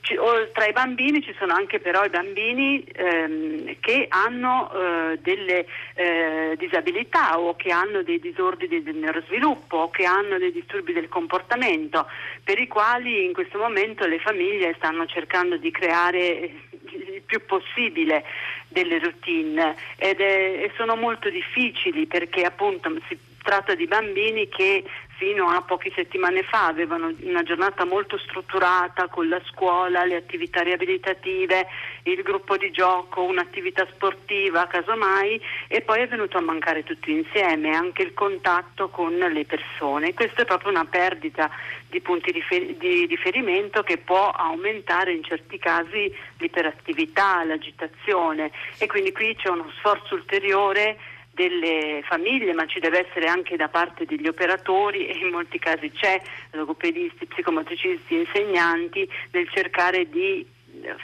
tra 0.53 0.67
i 0.67 0.73
bambini 0.73 1.23
ci 1.23 1.35
sono 1.39 1.55
anche 1.55 1.79
però 1.79 2.05
i 2.05 2.09
bambini 2.09 2.83
ehm, 2.83 3.77
che 3.81 4.07
hanno 4.09 4.71
eh, 4.73 5.19
delle 5.23 5.67
eh, 5.95 6.57
disabilità 6.59 7.39
o 7.39 7.55
che 7.55 7.71
hanno 7.71 8.03
dei 8.03 8.19
disordini 8.19 8.83
del 8.83 8.97
neurosviluppo 8.97 9.77
o 9.77 9.91
che 9.91 10.05
hanno 10.05 10.39
dei 10.39 10.53
disturbi 10.53 10.93
del 10.93 11.09
comportamento 11.09 12.07
per 12.43 12.59
i 12.59 12.67
quali 12.67 13.25
in 13.25 13.33
questo 13.33 13.59
momento 13.59 14.07
le 14.07 14.19
famiglie 14.19 14.75
stanno 14.77 15.07
cercando 15.07 15.57
di 15.57 15.71
creare 15.71 16.51
il 16.91 17.23
più 17.25 17.45
possibile 17.45 18.25
delle 18.69 18.99
routine. 18.99 19.77
Ed 19.97 20.21
è, 20.21 20.71
sono 20.77 20.97
molto 20.97 21.29
difficili 21.31 22.07
perché 22.07 22.43
appunto 22.43 22.91
si 23.09 23.19
tratta 23.49 23.75
di 23.75 23.87
bambini 23.87 24.47
che 24.51 24.85
fino 25.17 25.49
a 25.49 25.63
poche 25.63 25.91
settimane 25.95 26.43
fa 26.43 26.67
avevano 26.67 27.11
una 27.23 27.43
giornata 27.43 27.87
molto 27.87 28.19
strutturata 28.19 29.09
con 29.09 29.27
la 29.31 29.41
scuola, 29.47 30.05
le 30.05 30.17
attività 30.17 30.61
riabilitative, 30.61 31.67
il 32.03 32.23
gruppo 32.23 32.59
di 32.59 32.71
gioco, 32.71 33.23
un'attività 33.23 33.87
sportiva 33.91 34.67
casomai 34.67 35.41
e 35.67 35.81
poi 35.81 36.03
è 36.03 36.09
venuto 36.09 36.37
a 36.37 36.43
mancare 36.43 36.85
tutto 36.85 37.11
insieme, 37.11 37.75
anche 37.75 38.03
il 38.03 38.13
contatto 38.13 38.91
con 38.91 39.15
le 39.17 39.47
persone. 39.47 40.13
Questa 40.13 40.43
è 40.43 40.45
proprio 40.45 40.71
una 40.71 40.85
perdita 40.85 41.51
di 41.89 42.03
punti 42.03 42.31
di 42.31 43.07
riferimento 43.07 43.83
che 43.83 43.97
può 43.97 44.29
aumentare 44.29 45.13
in 45.13 45.25
certi 45.25 45.59
casi 45.59 46.15
l'iperattività, 46.37 47.43
l'agitazione 47.45 48.51
e 48.77 48.87
quindi 48.87 49.11
qui 49.11 49.35
c'è 49.35 49.49
uno 49.49 49.73
sforzo 49.79 50.15
ulteriore 50.15 50.99
delle 51.39 52.03
famiglie, 52.03 52.53
ma 52.53 52.67
ci 52.67 52.81
deve 52.81 53.07
essere 53.07 53.29
anche 53.29 53.55
da 53.55 53.69
parte 53.69 54.05
degli 54.05 54.27
operatori 54.27 55.07
e 55.07 55.17
in 55.19 55.29
molti 55.29 55.61
casi 55.61 55.93
c'è 55.93 56.21
logopedisti, 56.51 57.27
psicomotricisti, 57.27 58.17
insegnanti 58.17 59.09
nel 59.31 59.49
cercare 59.49 60.09
di 60.09 60.45
eh, 60.83 60.97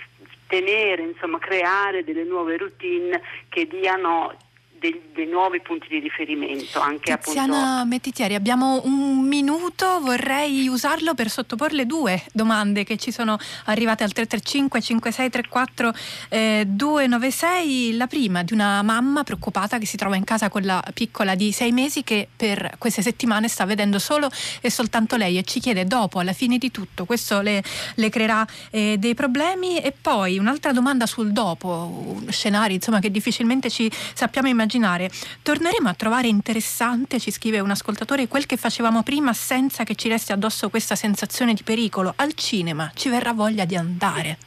tenere, 0.48 1.02
insomma, 1.02 1.38
creare 1.38 2.02
delle 2.02 2.24
nuove 2.24 2.56
routine 2.56 3.22
che 3.48 3.68
diano 3.68 4.34
dei, 4.84 5.00
dei, 5.14 5.26
nuovi 5.26 5.60
punti 5.60 5.86
di 5.88 5.98
riferimento. 5.98 6.78
Anche 6.78 7.16
Tiziana 7.16 7.76
appunto... 7.76 7.86
Mettitieri, 7.86 8.34
abbiamo 8.34 8.82
un 8.84 9.26
minuto, 9.26 9.98
vorrei 10.00 10.68
usarlo 10.68 11.14
per 11.14 11.30
sottoporle 11.30 11.86
due 11.86 12.22
domande 12.32 12.84
che 12.84 12.98
ci 12.98 13.10
sono 13.10 13.38
arrivate 13.64 14.04
al 14.04 14.12
335 14.12 14.80
5634 14.82 15.94
eh, 16.28 16.64
296. 16.66 17.96
La 17.96 18.06
prima 18.06 18.42
di 18.42 18.52
una 18.52 18.82
mamma 18.82 19.24
preoccupata 19.24 19.78
che 19.78 19.86
si 19.86 19.96
trova 19.96 20.16
in 20.16 20.24
casa 20.24 20.50
con 20.50 20.62
la 20.62 20.82
piccola 20.92 21.34
di 21.34 21.52
sei 21.52 21.72
mesi 21.72 22.04
che 22.04 22.28
per 22.36 22.74
queste 22.76 23.00
settimane 23.00 23.48
sta 23.48 23.64
vedendo 23.64 23.98
solo 23.98 24.28
e 24.60 24.70
soltanto 24.70 25.16
lei 25.16 25.38
e 25.38 25.44
ci 25.44 25.60
chiede 25.60 25.86
dopo, 25.86 26.18
alla 26.18 26.34
fine 26.34 26.58
di 26.58 26.70
tutto, 26.70 27.06
questo 27.06 27.40
le, 27.40 27.62
le 27.94 28.08
creerà 28.10 28.46
eh, 28.70 28.96
dei 28.98 29.14
problemi. 29.14 29.78
E 29.78 29.94
poi 29.98 30.36
un'altra 30.38 30.72
domanda 30.72 31.06
sul 31.06 31.32
dopo, 31.32 32.20
scenari 32.28 32.74
insomma 32.74 33.00
che 33.00 33.10
difficilmente 33.10 33.70
ci 33.70 33.90
sappiamo 34.12 34.48
immaginare 34.48 34.72
immaginare. 34.74 35.10
Torneremo 35.42 35.88
a 35.88 35.94
trovare 35.94 36.28
interessante, 36.28 37.20
ci 37.20 37.30
scrive 37.30 37.60
un 37.60 37.70
ascoltatore, 37.70 38.28
quel 38.28 38.46
che 38.46 38.56
facevamo 38.56 39.02
prima 39.02 39.32
senza 39.32 39.84
che 39.84 39.94
ci 39.94 40.08
resti 40.08 40.32
addosso 40.32 40.68
questa 40.68 40.94
sensazione 40.94 41.54
di 41.54 41.62
pericolo. 41.62 42.12
Al 42.16 42.34
cinema 42.34 42.90
ci 42.94 43.08
verrà 43.08 43.32
voglia 43.32 43.64
di 43.64 43.76
andare. 43.76 44.38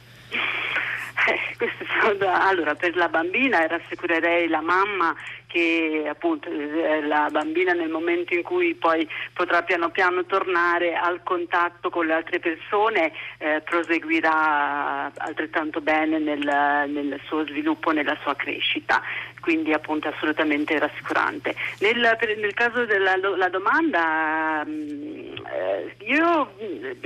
Eh, 1.28 2.26
allora, 2.26 2.74
per 2.74 2.96
la 2.96 3.08
bambina 3.08 3.66
rassicurerei 3.66 4.48
la 4.48 4.60
mamma 4.60 5.14
che 5.48 6.06
appunto 6.08 6.48
eh, 6.48 7.02
la 7.06 7.28
bambina 7.30 7.72
nel 7.72 7.88
momento 7.88 8.34
in 8.34 8.42
cui 8.42 8.74
poi 8.74 9.08
potrà 9.32 9.62
piano 9.62 9.90
piano 9.90 10.24
tornare 10.26 10.94
al 10.94 11.22
contatto 11.22 11.88
con 11.90 12.06
le 12.06 12.12
altre 12.12 12.38
persone 12.38 13.12
eh, 13.38 13.62
proseguirà 13.62 15.10
altrettanto 15.16 15.80
bene 15.80 16.18
nel, 16.18 16.38
nel 16.38 17.18
suo 17.26 17.46
sviluppo, 17.46 17.90
nella 17.90 18.16
sua 18.22 18.36
crescita 18.36 19.02
quindi 19.40 19.72
appunto 19.72 20.08
assolutamente 20.08 20.78
rassicurante. 20.78 21.54
Nel, 21.80 22.16
nel 22.36 22.54
caso 22.54 22.84
della 22.84 23.48
domanda 23.48 24.64
mm, 24.66 25.36
eh, 25.50 25.94
io, 26.00 26.52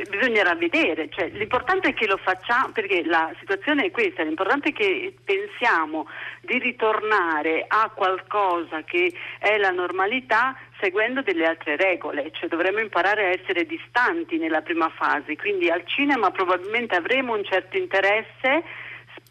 bisognerà 0.09 0.55
vedere, 0.55 1.09
cioè, 1.11 1.29
l'importante 1.31 1.91
è 1.91 1.95
che 1.95 2.07
lo 2.07 2.17
facciamo, 2.17 2.73
perché 2.73 3.05
la 3.05 3.33
situazione 3.39 3.87
è 3.87 3.91
questa, 3.91 4.23
l'importante 4.23 4.71
è 4.71 4.73
che 4.73 5.15
pensiamo 5.25 6.07
di 6.41 6.59
ritornare 6.59 7.65
a 7.67 7.91
qualcosa 7.95 8.83
che 8.83 9.13
è 9.39 9.57
la 9.59 9.71
normalità 9.71 10.57
seguendo 10.81 11.23
delle 11.23 11.47
altre 11.47 11.77
regole, 11.77 12.31
cioè 12.33 12.49
dovremmo 12.49 12.81
imparare 12.81 13.27
a 13.27 13.29
essere 13.29 13.65
distanti 13.65 14.37
nella 14.39 14.63
prima 14.63 14.89
fase, 14.89 15.37
quindi 15.37 15.71
al 15.71 15.87
cinema 15.87 16.31
probabilmente 16.31 16.97
avremo 16.97 17.35
un 17.35 17.45
certo 17.45 17.77
interesse 17.77 18.65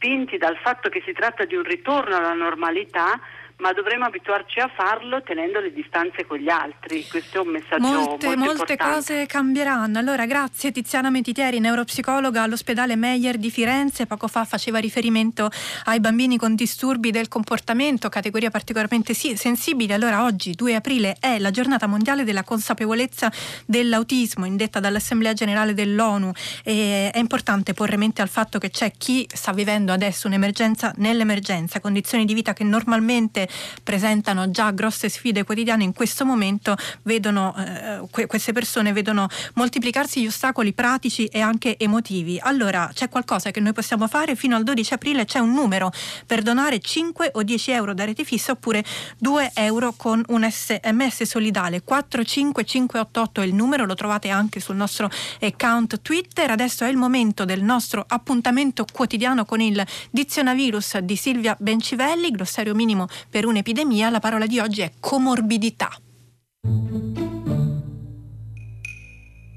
spinti 0.02 0.38
dal 0.38 0.58
fatto 0.58 0.90
che 0.90 1.04
si 1.06 1.12
tratta 1.14 1.46
di 1.46 1.54
un 1.54 1.62
ritorno 1.62 2.16
alla 2.16 2.34
normalità, 2.34 3.20
ma 3.62 3.74
dovremmo 3.74 4.06
abituarci 4.06 4.60
a 4.60 4.70
farlo 4.76 5.22
tenendo 5.22 5.60
le 5.60 5.72
distanze 5.72 6.26
con 6.26 6.38
gli 6.38 6.50
altri. 6.50 7.06
Questo 7.08 7.38
è 7.38 7.42
un 7.42 7.50
messaggio 7.50 7.88
molte, 7.88 8.36
molto 8.36 8.44
molte 8.44 8.76
cose 8.76 9.26
cambieranno. 9.28 10.00
Allora, 10.00 10.26
grazie 10.26 10.72
Tiziana 10.72 11.12
Metitieri, 11.12 11.60
neuropsicologa 11.60 12.42
all'ospedale 12.42 12.96
Meyer 12.96 13.38
di 13.38 13.52
Firenze. 13.52 14.08
Poco 14.08 14.28
fa 14.28 14.46
faceva 14.46 14.80
riferimento 14.80 15.50
ai 15.86 16.00
bambini 16.00 16.38
con 16.38 16.56
disturbi 16.56 17.12
del 17.12 17.28
comportamento, 17.28 18.10
categoria 18.10 18.50
particolarmente 18.50 19.14
sensibile. 19.14 19.94
Allora, 19.94 20.24
oggi, 20.24 20.54
2 20.54 20.76
aprile, 20.76 21.18
è 21.20 21.38
la 21.38 21.52
giornata 21.52 21.86
mondiale 21.86 22.24
della 22.24 22.44
consapevolezza 22.44 23.32
dell'autismo, 23.68 24.46
indetta 24.46 24.80
dall'Assemblea 24.80 25.34
Generale 25.34 25.76
dell'ONU. 25.76 26.32
E 26.64 27.12
è 27.12 27.20
importante 27.20 27.74
porre 27.74 27.98
mente 27.98 28.24
al 28.24 28.30
fatto 28.30 28.58
che 28.58 28.72
c'è 28.72 28.92
chi 28.98 29.28
sta 29.32 29.54
vivendo 29.54 29.94
adesso 29.94 30.26
un'emergenza 30.26 30.94
nell'emergenza, 30.98 31.80
condizioni 31.80 32.26
di 32.26 32.34
vita 32.34 32.54
che 32.54 32.64
normalmente 32.64 33.50
presentano 33.84 34.52
già 34.52 34.72
grosse 34.72 35.10
sfide 35.10 35.44
quotidiane, 35.44 35.84
in 35.84 35.94
questo 35.94 36.26
momento 36.26 36.76
vedono, 37.04 37.56
eh, 37.58 38.02
que- 38.10 38.28
queste 38.28 38.52
persone 38.52 38.94
vedono 38.94 39.28
moltiplicarsi 39.56 40.22
gli 40.22 40.28
ostacoli 40.28 40.74
pratici 40.74 41.26
e 41.26 41.42
anche 41.42 41.78
emotivi. 41.78 42.40
Allora 42.42 42.90
c'è 42.94 43.10
qualcosa 43.10 43.52
che 43.52 43.60
noi 43.60 43.74
possiamo 43.74 44.08
fare? 44.08 44.36
Fino 44.36 44.56
al 44.56 44.64
12 44.64 44.94
aprile 44.94 45.26
c'è 45.26 45.40
un 45.40 45.52
numero 45.52 45.92
per 46.26 46.42
donare 46.42 46.80
5 46.80 47.32
o 47.34 47.44
10 47.44 47.72
euro 47.72 47.94
da 47.94 48.06
rete 48.06 48.24
fissa 48.24 48.52
oppure 48.52 48.84
2 49.18 49.52
euro 49.56 49.94
con 49.96 50.24
un 50.28 50.48
sms 50.50 51.24
solidale. 51.24 51.82
45588 51.84 53.42
è 53.42 53.46
il 53.46 53.54
numero, 53.54 53.86
lo 53.86 53.96
trovate 53.96 54.30
anche 54.30 54.60
sul 54.60 54.76
nostro 54.76 55.10
account 55.42 56.02
Twitter. 56.02 56.52
Adesso 56.52 56.86
è 56.86 56.90
il 56.90 56.98
momento 56.98 57.46
del 57.46 57.64
nostro 57.64 58.04
appuntamento 58.08 58.86
quotidiano 58.92 59.46
con 59.46 59.62
il 59.62 59.86
dizionavirus 60.10 61.00
di 61.00 61.16
Silvia 61.16 61.56
Bencivelli, 61.60 62.32
glossario 62.32 62.74
minimo 62.76 63.08
per 63.30 63.41
per 63.42 63.50
un'epidemia, 63.50 64.12
la 64.12 64.20
parola 64.20 64.46
di 64.46 64.60
oggi 64.60 64.82
è 64.82 64.92
comorbidità. 65.00 65.90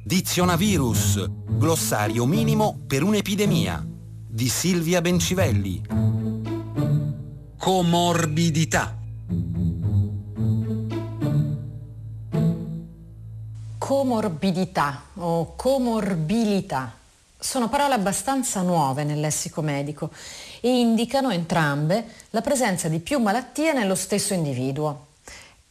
Dizionavirus, 0.03 1.29
glossario 1.51 2.25
minimo 2.25 2.79
per 2.87 3.03
un'epidemia 3.03 3.87
di 4.27 4.49
Silvia 4.49 5.03
Bencivelli. 5.03 5.83
Comorbidità. 7.59 8.97
Comorbidità 13.77 15.03
o 15.17 15.55
comorbilità 15.57 16.97
sono 17.39 17.69
parole 17.69 17.93
abbastanza 17.93 18.63
nuove 18.63 19.05
nel 19.05 19.21
lessico 19.21 19.61
medico 19.61 20.11
e 20.63 20.79
indicano 20.79 21.29
entrambe 21.29 22.07
la 22.35 22.41
presenza 22.41 22.89
di 22.89 22.99
più 22.99 23.21
malattie 23.21 23.73
nello 23.73 23.95
stesso 23.95 24.35
individuo. 24.35 25.07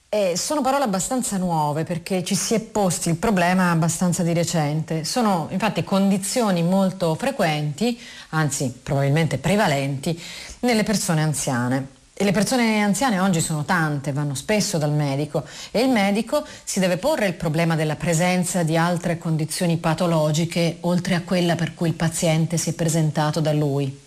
E 0.08 0.38
sono 0.38 0.62
parole 0.62 0.86
abbastanza 0.86 1.36
nuove 1.36 1.84
perché 1.84 2.24
ci 2.24 2.36
si 2.36 2.54
è 2.54 2.62
posti 2.62 3.10
il 3.10 3.18
problema 3.18 3.70
abbastanza 3.70 4.24
di 4.24 4.32
recente. 4.32 5.04
Sono 5.04 5.50
infatti 5.52 5.84
condizioni 5.84 6.64
molto 6.64 7.16
frequenti, 7.16 8.00
anzi 8.30 8.74
probabilmente 8.82 9.40
prevalenti, 9.40 10.18
nelle 10.62 10.84
persone 10.84 11.22
anziane. 11.22 11.88
E 12.14 12.24
le 12.24 12.32
persone 12.32 12.82
anziane 12.82 13.20
oggi 13.20 13.42
sono 13.42 13.66
tante, 13.66 14.14
vanno 14.14 14.36
spesso 14.36 14.78
dal 14.78 14.92
medico 14.92 15.44
e 15.72 15.82
il 15.82 15.90
medico 15.90 16.46
si 16.64 16.80
deve 16.80 16.96
porre 16.96 17.26
il 17.26 17.34
problema 17.34 17.76
della 17.76 17.96
presenza 17.96 18.64
di 18.64 18.78
altre 18.78 19.18
condizioni 19.18 19.76
patologiche 19.76 20.78
oltre 20.82 21.16
a 21.16 21.24
quella 21.24 21.56
per 21.56 21.74
cui 21.74 21.90
il 21.90 21.96
paziente 21.96 22.56
si 22.58 22.70
è 22.70 22.74
presentato 22.74 23.42
da 23.42 23.52
lui. 23.52 24.00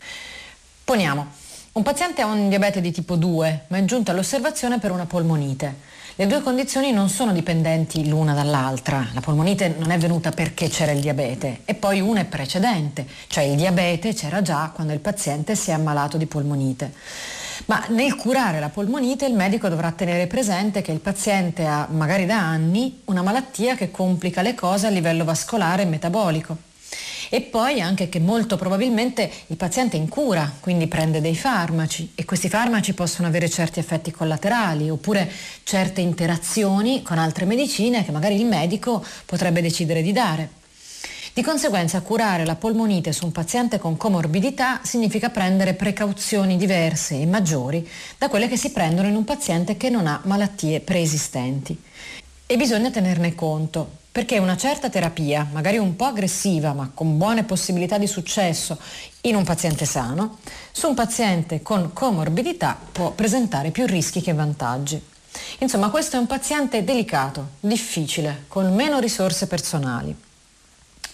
Poniamo, 0.85 1.36
un 1.77 1.83
paziente 1.83 2.23
ha 2.23 2.27
un 2.27 2.49
diabete 2.49 2.81
di 2.81 2.91
tipo 2.91 3.17
2, 3.17 3.65
ma 3.67 3.77
è 3.77 3.85
giunto 3.85 4.11
all'osservazione 4.11 4.79
per 4.79 4.93
una 4.93 5.05
polmonite. 5.05 5.75
Le 6.15 6.27
due 6.27 6.41
condizioni 6.41 6.91
non 6.91 7.11
sono 7.11 7.33
dipendenti 7.33 8.09
l'una 8.09 8.33
dall'altra. 8.33 9.07
La 9.13 9.21
polmonite 9.21 9.75
non 9.79 9.91
è 9.91 9.99
venuta 9.99 10.31
perché 10.31 10.71
c'era 10.71 10.93
il 10.93 11.01
diabete 11.01 11.61
e 11.67 11.75
poi 11.75 12.01
una 12.01 12.21
è 12.21 12.25
precedente, 12.25 13.07
cioè 13.27 13.45
il 13.45 13.57
diabete 13.57 14.15
c'era 14.15 14.41
già 14.41 14.71
quando 14.75 14.95
il 14.95 15.01
paziente 15.01 15.55
si 15.55 15.69
è 15.69 15.75
ammalato 15.75 16.17
di 16.17 16.25
polmonite. 16.25 16.95
Ma 17.67 17.85
nel 17.89 18.17
curare 18.17 18.59
la 18.59 18.71
polmonite 18.71 19.27
il 19.27 19.35
medico 19.35 19.69
dovrà 19.69 19.93
tenere 19.93 20.27
presente 20.27 20.81
che 20.81 20.93
il 20.93 21.01
paziente 21.01 21.67
ha 21.67 21.87
magari 21.91 22.25
da 22.25 22.39
anni 22.39 23.03
una 23.05 23.21
malattia 23.21 23.75
che 23.75 23.91
complica 23.91 24.41
le 24.41 24.55
cose 24.55 24.87
a 24.87 24.91
livello 24.91 25.25
vascolare 25.25 25.83
e 25.83 25.87
metabolico 25.87 26.75
e 27.29 27.41
poi 27.41 27.81
anche 27.81 28.09
che 28.09 28.21
molto 28.21 28.57
probabilmente 28.57 29.31
il 29.49 29.57
paziente 29.57 29.97
è 29.97 30.01
in 30.01 30.09
cura, 30.09 30.53
quindi 30.61 30.87
prende 30.87 31.21
dei 31.21 31.37
farmaci 31.37 32.13
e 32.15 32.25
questi 32.25 32.49
farmaci 32.49 32.95
possono 32.95 33.29
avere 33.29 33.49
certi 33.49 33.79
effetti 33.79 34.11
collaterali 34.11 34.91
oppure 34.91 35.31
certe 35.63 36.01
interazioni 36.01 37.03
con 37.03 37.19
altre 37.19 37.45
medicine 37.45 38.05
che 38.05 38.13
magari 38.13 38.37
il 38.37 38.47
medico 38.47 39.05
potrebbe 39.25 39.61
decidere 39.61 40.03
di 40.03 40.13
dare. 40.13 40.65
Di 41.37 41.43
conseguenza 41.43 42.01
curare 42.01 42.47
la 42.47 42.55
polmonite 42.55 43.13
su 43.13 43.27
un 43.27 43.33
paziente 43.33 43.79
con 43.79 43.99
comorbidità 43.99 44.81
significa 44.83 45.29
prendere 45.29 45.75
precauzioni 45.75 46.57
diverse 46.57 47.21
e 47.21 47.27
maggiori 47.27 47.87
da 48.17 48.31
quelle 48.31 48.49
che 48.49 48.57
si 48.57 48.71
prendono 48.71 49.09
in 49.09 49.17
un 49.17 49.25
paziente 49.25 49.77
che 49.77 49.91
non 49.91 50.07
ha 50.07 50.19
malattie 50.25 50.81
preesistenti. 50.81 51.79
E 52.47 52.57
bisogna 52.57 52.91
tenerne 52.91 53.35
conto 53.35 54.05
perché 54.17 54.39
una 54.39 54.57
certa 54.57 54.89
terapia, 54.89 55.47
magari 55.53 55.77
un 55.77 55.95
po' 55.95 56.07
aggressiva 56.07 56.73
ma 56.73 56.91
con 56.95 57.19
buone 57.19 57.45
possibilità 57.45 57.99
di 57.99 58.07
successo 58.07 58.79
in 59.21 59.37
un 59.37 59.45
paziente 59.45 59.85
sano, 59.85 60.39
su 60.73 60.89
un 60.89 60.95
paziente 60.95 61.61
con 61.61 61.93
comorbidità 61.93 62.79
può 62.93 63.11
presentare 63.11 63.73
più 63.73 63.85
rischi 63.85 64.23
che 64.23 64.33
vantaggi. 64.33 64.99
Insomma, 65.59 65.91
questo 65.91 66.17
è 66.17 66.19
un 66.19 66.27
paziente 66.27 66.83
delicato, 66.83 67.57
difficile, 67.61 68.45
con 68.49 68.75
meno 68.75 69.01
risorse 69.01 69.47
personali. 69.49 70.17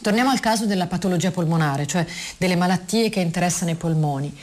Torniamo 0.03 0.31
al 0.31 0.41
caso 0.41 0.67
della 0.67 0.89
patologia 0.89 1.31
polmonare, 1.31 1.87
cioè 1.87 2.05
delle 2.37 2.57
malattie 2.57 3.09
che 3.09 3.21
interessano 3.21 3.71
i 3.71 3.77
polmoni. 3.77 4.37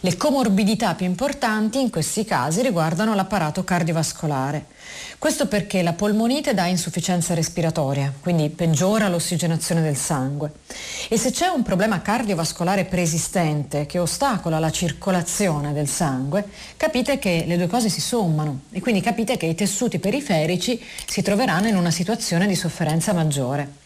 Le 0.00 0.14
comorbidità 0.18 0.94
più 0.94 1.06
importanti 1.06 1.80
in 1.80 1.88
questi 1.88 2.26
casi 2.26 2.60
riguardano 2.60 3.14
l'apparato 3.14 3.64
cardiovascolare. 3.64 4.66
Questo 5.18 5.48
perché 5.48 5.80
la 5.80 5.94
polmonite 5.94 6.52
dà 6.52 6.66
insufficienza 6.66 7.32
respiratoria, 7.32 8.12
quindi 8.20 8.50
peggiora 8.50 9.08
l'ossigenazione 9.08 9.80
del 9.80 9.96
sangue. 9.96 10.52
E 11.08 11.16
se 11.16 11.30
c'è 11.30 11.46
un 11.46 11.62
problema 11.62 12.02
cardiovascolare 12.02 12.84
preesistente 12.84 13.86
che 13.86 13.98
ostacola 13.98 14.58
la 14.58 14.70
circolazione 14.70 15.72
del 15.72 15.88
sangue, 15.88 16.46
capite 16.76 17.18
che 17.18 17.44
le 17.46 17.56
due 17.56 17.68
cose 17.68 17.88
si 17.88 18.02
sommano 18.02 18.64
e 18.70 18.82
quindi 18.82 19.00
capite 19.00 19.38
che 19.38 19.46
i 19.46 19.54
tessuti 19.54 19.98
periferici 19.98 20.78
si 21.06 21.22
troveranno 21.22 21.68
in 21.68 21.76
una 21.76 21.90
situazione 21.90 22.46
di 22.46 22.54
sofferenza 22.54 23.14
maggiore. 23.14 23.84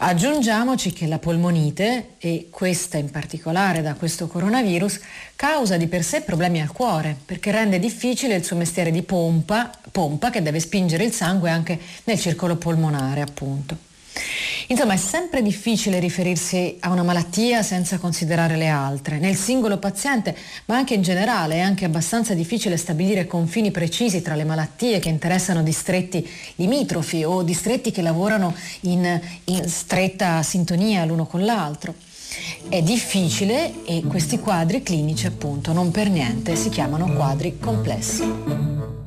Aggiungiamoci 0.00 0.92
che 0.92 1.08
la 1.08 1.18
polmonite, 1.18 2.10
e 2.18 2.46
questa 2.50 2.98
in 2.98 3.10
particolare 3.10 3.82
da 3.82 3.94
questo 3.94 4.28
coronavirus, 4.28 5.00
causa 5.34 5.76
di 5.76 5.88
per 5.88 6.04
sé 6.04 6.20
problemi 6.20 6.60
al 6.60 6.70
cuore, 6.70 7.16
perché 7.26 7.50
rende 7.50 7.80
difficile 7.80 8.36
il 8.36 8.44
suo 8.44 8.54
mestiere 8.54 8.92
di 8.92 9.02
pompa, 9.02 9.72
pompa 9.90 10.30
che 10.30 10.40
deve 10.40 10.60
spingere 10.60 11.02
il 11.02 11.12
sangue 11.12 11.50
anche 11.50 11.80
nel 12.04 12.20
circolo 12.20 12.54
polmonare, 12.54 13.22
appunto. 13.22 13.87
Insomma, 14.68 14.94
è 14.94 14.98
sempre 14.98 15.42
difficile 15.42 15.98
riferirsi 15.98 16.76
a 16.80 16.90
una 16.90 17.02
malattia 17.02 17.62
senza 17.62 17.98
considerare 17.98 18.56
le 18.56 18.68
altre. 18.68 19.18
Nel 19.18 19.36
singolo 19.36 19.78
paziente, 19.78 20.36
ma 20.66 20.76
anche 20.76 20.94
in 20.94 21.02
generale, 21.02 21.54
è 21.54 21.60
anche 21.60 21.84
abbastanza 21.84 22.34
difficile 22.34 22.76
stabilire 22.76 23.26
confini 23.26 23.70
precisi 23.70 24.20
tra 24.22 24.34
le 24.34 24.44
malattie 24.44 24.98
che 24.98 25.08
interessano 25.08 25.62
distretti 25.62 26.28
limitrofi 26.56 27.24
o 27.24 27.42
distretti 27.42 27.90
che 27.90 28.02
lavorano 28.02 28.54
in, 28.82 29.20
in 29.44 29.68
stretta 29.68 30.42
sintonia 30.42 31.04
l'uno 31.04 31.26
con 31.26 31.44
l'altro. 31.44 31.94
È 32.68 32.82
difficile 32.82 33.84
e 33.86 34.02
questi 34.06 34.38
quadri 34.38 34.82
clinici 34.82 35.26
appunto 35.26 35.72
non 35.72 35.90
per 35.90 36.10
niente 36.10 36.56
si 36.56 36.68
chiamano 36.68 37.12
quadri 37.14 37.58
complessi. 37.58 38.97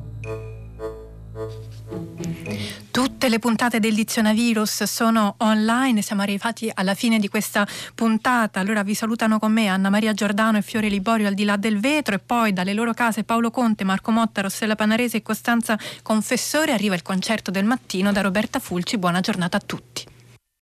Tutte 2.92 3.30
le 3.30 3.38
puntate 3.38 3.80
del 3.80 3.94
Dizionavirus 3.94 4.82
sono 4.82 5.36
online, 5.38 6.02
siamo 6.02 6.20
arrivati 6.20 6.70
alla 6.74 6.92
fine 6.92 7.18
di 7.18 7.28
questa 7.28 7.66
puntata. 7.94 8.60
Allora 8.60 8.82
vi 8.82 8.92
salutano 8.92 9.38
con 9.38 9.50
me 9.50 9.68
Anna 9.68 9.88
Maria 9.88 10.12
Giordano 10.12 10.58
e 10.58 10.62
Fiore 10.62 10.90
Liborio 10.90 11.26
al 11.26 11.32
di 11.32 11.44
là 11.44 11.56
del 11.56 11.80
vetro 11.80 12.16
e 12.16 12.18
poi 12.18 12.52
dalle 12.52 12.74
loro 12.74 12.92
case 12.92 13.24
Paolo 13.24 13.50
Conte, 13.50 13.84
Marco 13.84 14.10
Motta, 14.10 14.42
Rossella 14.42 14.74
Panarese 14.74 15.16
e 15.16 15.22
Costanza 15.22 15.78
Confessore 16.02 16.72
arriva 16.72 16.94
il 16.94 17.00
concerto 17.00 17.50
del 17.50 17.64
mattino 17.64 18.12
da 18.12 18.20
Roberta 18.20 18.58
Fulci. 18.58 18.98
Buona 18.98 19.20
giornata 19.20 19.56
a 19.56 19.62
tutti. 19.64 20.11